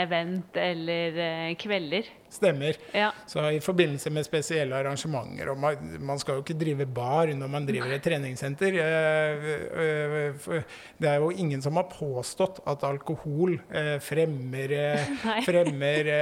[0.00, 2.08] event eller uh, kvelder.
[2.30, 2.76] Stemmer.
[2.94, 3.10] Ja.
[3.26, 7.50] Så i forbindelse med spesielle arrangementer og man, man, skal jo ikke drive bar når
[7.50, 8.76] man driver et treningssenter.
[8.78, 9.48] Eh,
[9.82, 14.76] eh, det er jo ingen som har påstått at alkohol eh, fremmer,
[15.48, 16.12] fremmer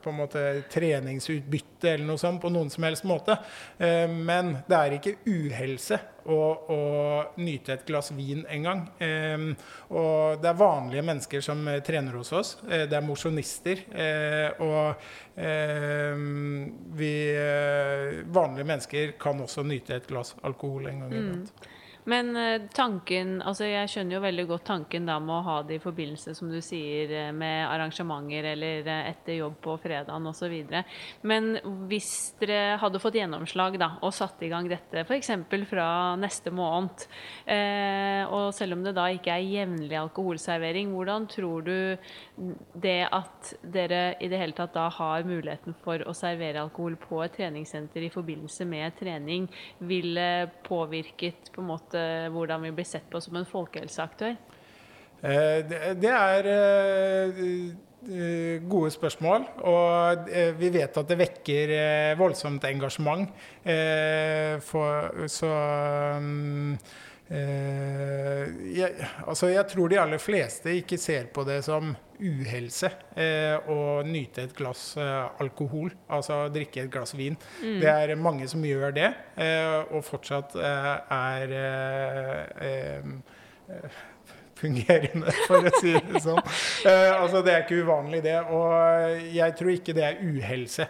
[0.00, 3.36] på en måte treningsutbytte eller noe sånt på noen som helst måte.
[3.80, 6.40] Men det er ikke uhelse å,
[6.74, 6.80] å
[7.40, 8.82] nyte et glass vin en gang.
[8.98, 9.46] Eh,
[9.94, 12.54] og det er vanlige mennesker som eh, trener hos oss.
[12.68, 13.84] Eh, det er mosjonister.
[13.90, 15.06] Eh, og
[17.00, 17.12] vi
[18.28, 21.54] vanlige mennesker kan også nyte et glass alkohol en gang iblant.
[21.54, 21.79] Mm.
[22.08, 25.76] Men eh, tanken altså Jeg skjønner jo veldig godt tanken da med å ha det
[25.76, 30.54] i forbindelse som du sier, eh, med arrangementer eller eh, etter jobb på fredagen osv.
[31.28, 31.50] Men
[31.90, 35.32] hvis dere hadde fått gjennomslag da, og satt i gang dette f.eks.
[35.68, 35.88] fra
[36.20, 37.06] neste måned,
[38.30, 41.74] og selv om det da ikke er jevnlig alkoholservering, hvordan tror du
[42.80, 47.20] det at dere i det hele tatt da har muligheten for å servere alkohol på
[47.24, 49.48] et treningssenter i forbindelse med trening,
[49.78, 50.28] ville
[50.66, 54.36] påvirket på en måte hvordan vi blir sett på som en folkehelseaktør?
[55.20, 55.60] Eh,
[56.00, 57.42] det er eh,
[58.08, 59.44] eh, gode spørsmål.
[59.68, 61.74] Og vi vet at det vekker
[62.18, 63.28] voldsomt engasjement.
[65.28, 65.52] så
[66.20, 66.78] mm,
[67.30, 68.90] jeg,
[69.22, 72.90] altså jeg tror de aller fleste ikke ser på det som uhelse
[73.70, 77.38] å nyte et glass alkohol, altså drikke et glass vin.
[77.62, 77.78] Mm.
[77.84, 79.10] Det er mange som gjør det,
[79.94, 81.54] og fortsatt er
[84.60, 86.42] fungerende, for å si det sånn.
[86.86, 88.36] Eh, altså, det er ikke uvanlig, det.
[88.52, 90.86] Og jeg tror ikke det er uhelse.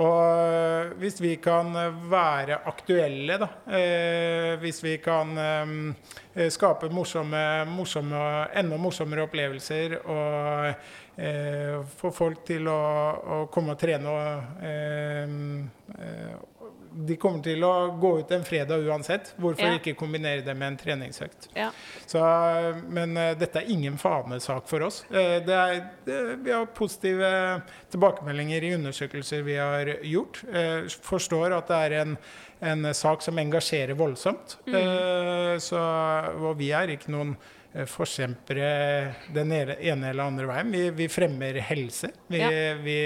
[0.00, 1.72] Og hvis vi kan
[2.10, 8.20] være aktuelle, da eh, Hvis vi kan eh, skape morsomme, morsomme,
[8.54, 10.68] enda morsommere opplevelser og
[11.16, 12.78] eh, få folk til å,
[13.18, 15.36] å komme og trene og eh,
[15.98, 16.38] eh,
[16.92, 19.32] de kommer til å gå ut en fredag uansett.
[19.40, 19.76] Hvorfor ja.
[19.78, 21.48] ikke kombinere det med en treningsøkt?
[21.56, 21.68] Ja.
[22.06, 22.22] Så,
[22.90, 25.02] men uh, dette er ingen fanesak for oss.
[25.10, 27.30] Uh, det er, det, vi har positive
[27.92, 30.42] tilbakemeldinger i undersøkelser vi har gjort.
[30.50, 32.18] Uh, forstår at det er en,
[32.72, 34.58] en sak som engasjerer voldsomt.
[34.66, 35.58] Mm.
[35.62, 35.80] Så,
[36.40, 37.34] og vi er ikke noen
[37.86, 40.72] forkjempere den ene eller andre veien.
[40.72, 42.10] Vi, vi fremmer helse.
[42.26, 42.74] Vi, ja.
[42.82, 42.96] vi,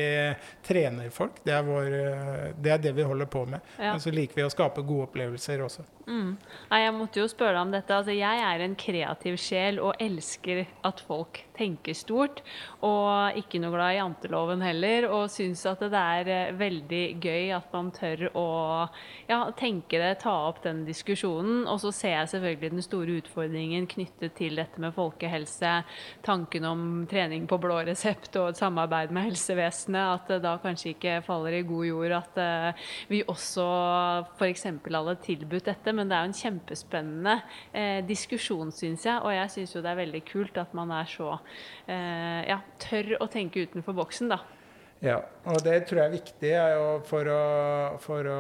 [0.65, 1.43] trener folk.
[1.45, 3.61] Det er, vår, eh, det er, det vi holder på med.
[3.77, 3.93] Ja.
[3.93, 5.85] Men så liker vi å skape gode opplevelser også.
[6.09, 6.37] Mm.
[6.71, 7.99] Jeg måtte jo spørre deg om dette.
[7.99, 12.43] Altså, jeg er en kreativ sjel og elsker at folk tenker stort.
[12.85, 15.09] Og ikke noe glad i janteloven heller.
[15.13, 18.47] Og syns at det er eh, veldig gøy at man tør å
[19.29, 21.65] ja, tenke det, ta opp den diskusjonen.
[21.71, 25.77] Og så ser jeg selvfølgelig den store utfordringen knyttet til dette med folkehelse,
[26.25, 30.95] tanken om trening på blå resept og et samarbeid med helsevesenet, at det da kanskje
[30.95, 33.65] ikke faller i god jord at uh, vi også
[34.39, 34.67] f.eks.
[34.69, 35.95] hadde tilbudt dette.
[35.95, 37.37] Men det er jo en kjempespennende
[37.73, 39.21] eh, diskusjon, syns jeg.
[39.23, 41.37] Og jeg syns jo det er veldig kult at man er så
[41.87, 44.41] ja, tør å tenke utenfor boksen, da.
[45.05, 45.19] Ja,
[45.51, 46.53] og det tror jeg er viktig
[47.09, 47.41] for å,
[48.01, 48.39] for å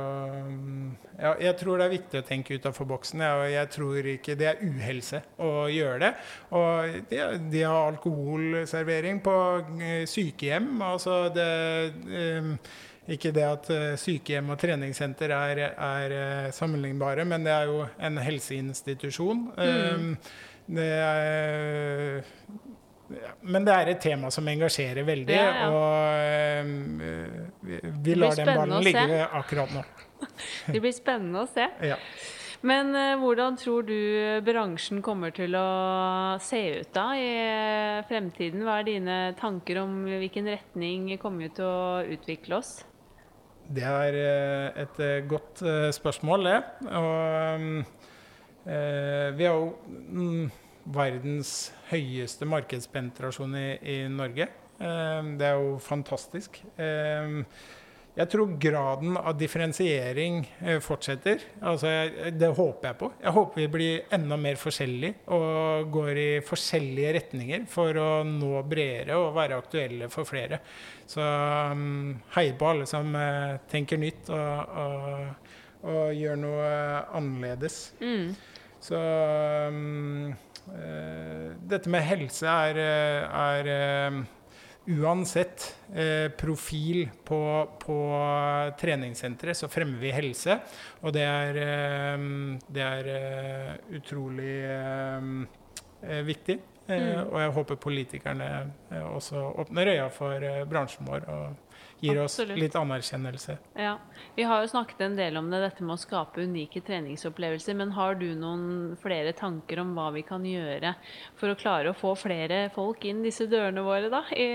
[1.19, 3.21] ja, Jeg tror det er viktig å tenke utenfor boksen.
[3.21, 6.11] Ja, og jeg tror ikke det er uhelse å gjøre det.
[6.57, 7.21] Og de,
[7.53, 9.37] de har alkoholservering på
[9.77, 10.73] eh, sykehjem.
[10.89, 11.51] Altså det
[12.09, 12.57] um,
[13.13, 16.17] ikke det at eh, sykehjem og treningssenter er, er,
[16.57, 19.51] sammenlignbare, men det er jo en helseinstitusjon.
[19.59, 20.17] Mm.
[20.17, 20.17] Um,
[20.81, 22.25] det er
[23.41, 25.67] men det er et tema som engasjerer veldig, ja, ja.
[25.69, 29.83] og uh, vi, vi lar den ballen ligge akkurat nå.
[30.73, 31.67] det blir spennende å se.
[31.85, 31.99] Ja.
[32.65, 33.99] Men uh, hvordan tror du
[34.47, 35.69] bransjen kommer til å
[36.41, 37.29] se ut da i
[38.09, 38.65] fremtiden?
[38.65, 42.79] Hva er dine tanker om hvilken retning kommer vi til å utvikle oss?
[43.65, 44.17] Det er
[44.77, 44.99] et
[45.29, 45.63] godt
[45.97, 46.59] spørsmål, det.
[47.01, 47.79] Og um,
[48.65, 50.51] vi har jo mm,
[50.85, 54.51] verdens høyeste markedspenetrasjon i, i Norge.
[54.79, 56.61] Eh, det er jo fantastisk.
[56.77, 57.41] Eh,
[58.15, 61.41] jeg tror graden av differensiering eh, fortsetter.
[61.67, 61.91] Altså,
[62.31, 63.09] det håper jeg på.
[63.25, 68.63] Jeg håper vi blir enda mer forskjellige og går i forskjellige retninger for å nå
[68.71, 70.61] bredere og være aktuelle for flere.
[71.11, 75.51] Så um, hei på alle som uh, tenker nytt og, og,
[75.83, 76.71] og, gjør noe
[77.19, 77.81] annerledes.
[77.99, 78.31] Mm.
[78.85, 79.03] Så
[79.65, 79.73] Eh,
[81.65, 84.19] dette med helse er, eh, er eh,
[84.95, 85.71] uansett
[86.37, 87.41] profil på,
[87.81, 87.97] på
[88.77, 90.59] treningssenteret, så fremmer vi helse.
[91.01, 91.59] Og det er,
[92.69, 94.59] det er utrolig
[96.29, 96.59] viktig.
[96.85, 97.31] Mm.
[97.31, 98.51] Og jeg håper politikerne
[99.15, 101.25] også åpner øya for bransjen vår.
[101.33, 101.64] og
[102.05, 102.53] gir Absolutt.
[102.55, 103.57] oss litt anerkjennelse.
[103.81, 103.95] Ja.
[104.37, 107.77] Vi har jo snakket en del om det, dette med å skape unike treningsopplevelser.
[107.79, 110.95] Men har du noen flere tanker om hva vi kan gjøre
[111.41, 114.49] for å klare å få flere folk inn disse dørene våre da, i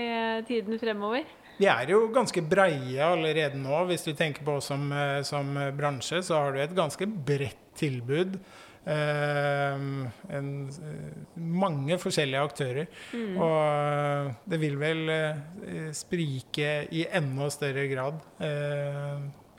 [0.48, 1.28] tiden fremover?
[1.60, 3.82] Vi er jo ganske breie allerede nå.
[3.90, 7.58] Hvis du tenker på oss som, eh, som bransje, så har du et ganske bredt
[7.76, 8.38] tilbud.
[8.80, 10.46] Uh, en,
[11.36, 12.86] mange forskjellige aktører.
[13.12, 13.34] Mm.
[13.36, 15.10] Og eh, det vil vel
[15.96, 18.22] sprike i enda større grad,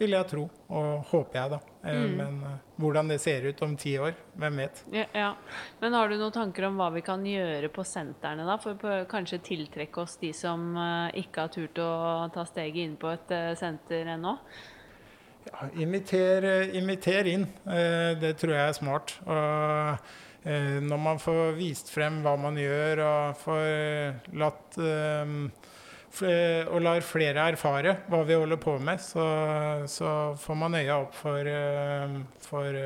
[0.02, 0.48] vil jeg tro.
[0.74, 1.60] Og håper jeg, da.
[1.86, 2.18] Mm.
[2.18, 2.40] Men
[2.82, 4.84] hvordan det ser ut om ti år, hvem vet.
[4.96, 5.30] Ja, ja.
[5.82, 8.58] Men har du noen tanker om hva vi kan gjøre på sentrene, da?
[8.62, 10.72] For på, kanskje tiltrekke oss de som
[11.18, 11.92] ikke har turt å
[12.34, 14.38] ta steget inn på et senter ennå?
[15.50, 16.46] Ja, inviter,
[16.78, 17.48] inviter, inn.
[17.66, 19.16] Eh, det tror jeg er smart.
[19.26, 25.36] Og eh, når man får vist frem hva man gjør, og får latt eh,
[26.68, 29.26] og lar flere erfare hva vi holder på med, så,
[29.88, 31.48] så får man øya opp for,
[32.44, 32.80] for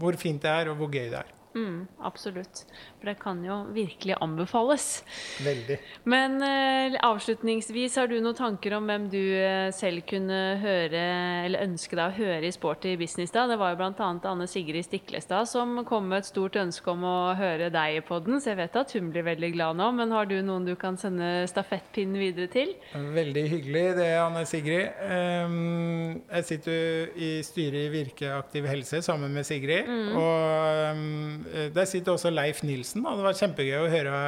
[0.00, 1.34] hvor fint det er, og hvor gøy det er.
[1.54, 2.64] Mm, absolutt.
[3.04, 4.84] For det kan jo virkelig anbefales.
[5.44, 5.76] Veldig.
[6.08, 11.02] Men eh, avslutningsvis, har du noen tanker om hvem du eh, selv kunne høre,
[11.44, 13.34] eller ønske deg å høre i Sporty business?
[13.34, 13.42] da?
[13.50, 14.06] Det var jo bl.a.
[14.30, 18.40] Anne Sigrid Stiklestad som kom med et stort ønske om å høre deg i podden,
[18.40, 19.90] så jeg vet at hun blir veldig glad nå.
[20.00, 22.72] Men har du noen du kan sende stafettpinnen videre til?
[22.94, 24.96] Veldig hyggelig det, Anne Sigrid.
[25.04, 29.92] Um, jeg sitter i styret i Virke aktiv helse sammen med Sigrid.
[29.92, 30.10] Mm.
[30.16, 31.46] og um,
[31.76, 32.93] der sitter også Leif Nilsen.
[33.02, 34.22] Og det var kjempegøy å høre,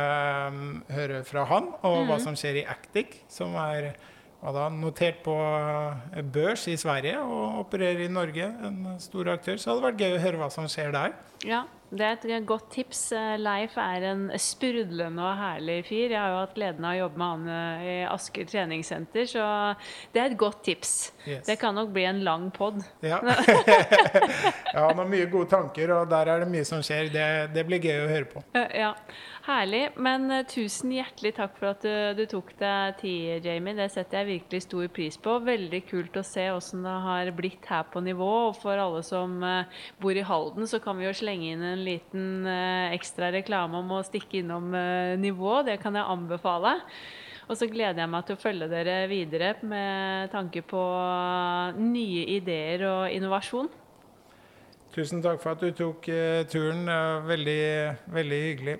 [0.90, 3.92] høre fra han og hva som skjer i Actic, som er
[4.42, 5.34] da, notert på
[6.34, 9.58] børs i Sverige og opererer i Norge, en stor aktør.
[9.58, 11.14] Så det hadde vært gøy å høre hva som skjer der.
[11.46, 13.02] Ja, det er et godt tips.
[13.38, 16.10] Leif er en sprudlende og herlig fyr.
[16.10, 19.46] Jeg har jo hatt gleden av å jobbe med han eh, i Asker treningssenter, så
[20.14, 20.96] det er et godt tips.
[21.26, 21.44] Yes.
[21.46, 22.82] Det kan nok bli en lang pod.
[23.06, 23.20] Ja.
[24.74, 27.12] ja, han har mye gode tanker, og der er det mye som skjer.
[27.14, 28.44] Det, det blir gøy å høre på.
[28.74, 28.92] Ja,
[29.46, 29.92] Herlig.
[30.02, 33.76] Men uh, tusen hjertelig takk for at du, du, tok deg tid, Jamie.
[33.78, 35.36] Det setter jeg virkelig stor pris på.
[35.46, 38.32] Veldig kult å se åssen det har blitt her på nivå.
[38.48, 39.38] Og for alle som
[40.02, 43.94] bor i Halden, så kan vi jo slenge inn en liten uh, ekstra reklame om
[43.96, 44.72] å stikke innom
[45.20, 45.60] nivå.
[45.66, 46.76] Det kan jeg anbefale.
[47.46, 50.82] Og så gleder jeg meg til å følge dere videre med tanke på
[51.78, 53.70] nye ideer og innovasjon.
[54.96, 56.10] Tusen takk for at du tok
[56.50, 56.88] turen.
[57.28, 57.62] Veldig,
[58.16, 58.78] veldig hyggelig.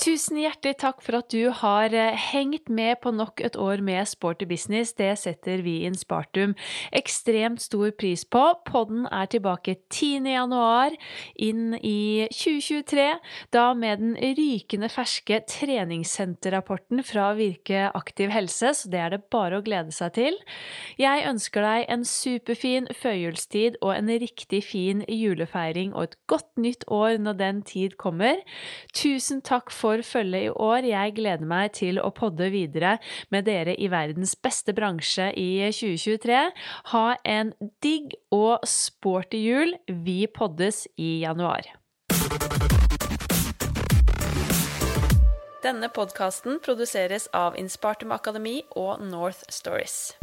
[0.00, 4.08] Tusen hjertelig takk for at du har eh, hengt med på nok et år med
[4.08, 4.94] Sporty business.
[4.96, 6.54] Det setter vi i Spartum
[6.96, 8.40] ekstremt stor pris på.
[8.64, 10.24] Podden er tilbake 10.
[10.24, 10.96] januar
[11.36, 13.04] inn i 2023,
[13.52, 19.60] da med den rykende ferske treningssenterrapporten fra Virke aktiv helse, så det er det bare
[19.60, 20.40] å glede seg til.
[20.96, 26.88] Jeg ønsker deg en superfin førjulstid og en riktig fin julefeiring og et godt nytt
[26.88, 28.40] år når den tid kommer.
[28.96, 30.86] Tusen takk for for følget i år.
[30.86, 32.98] Jeg gleder meg til å podde videre
[33.32, 36.40] med dere i verdens beste bransje i 2023.
[36.92, 39.74] Ha en digg og sporty jul.
[39.88, 41.72] Vi poddes i januar.
[45.60, 50.19] Denne podkasten produseres av Innspartum Akademi og North Stories.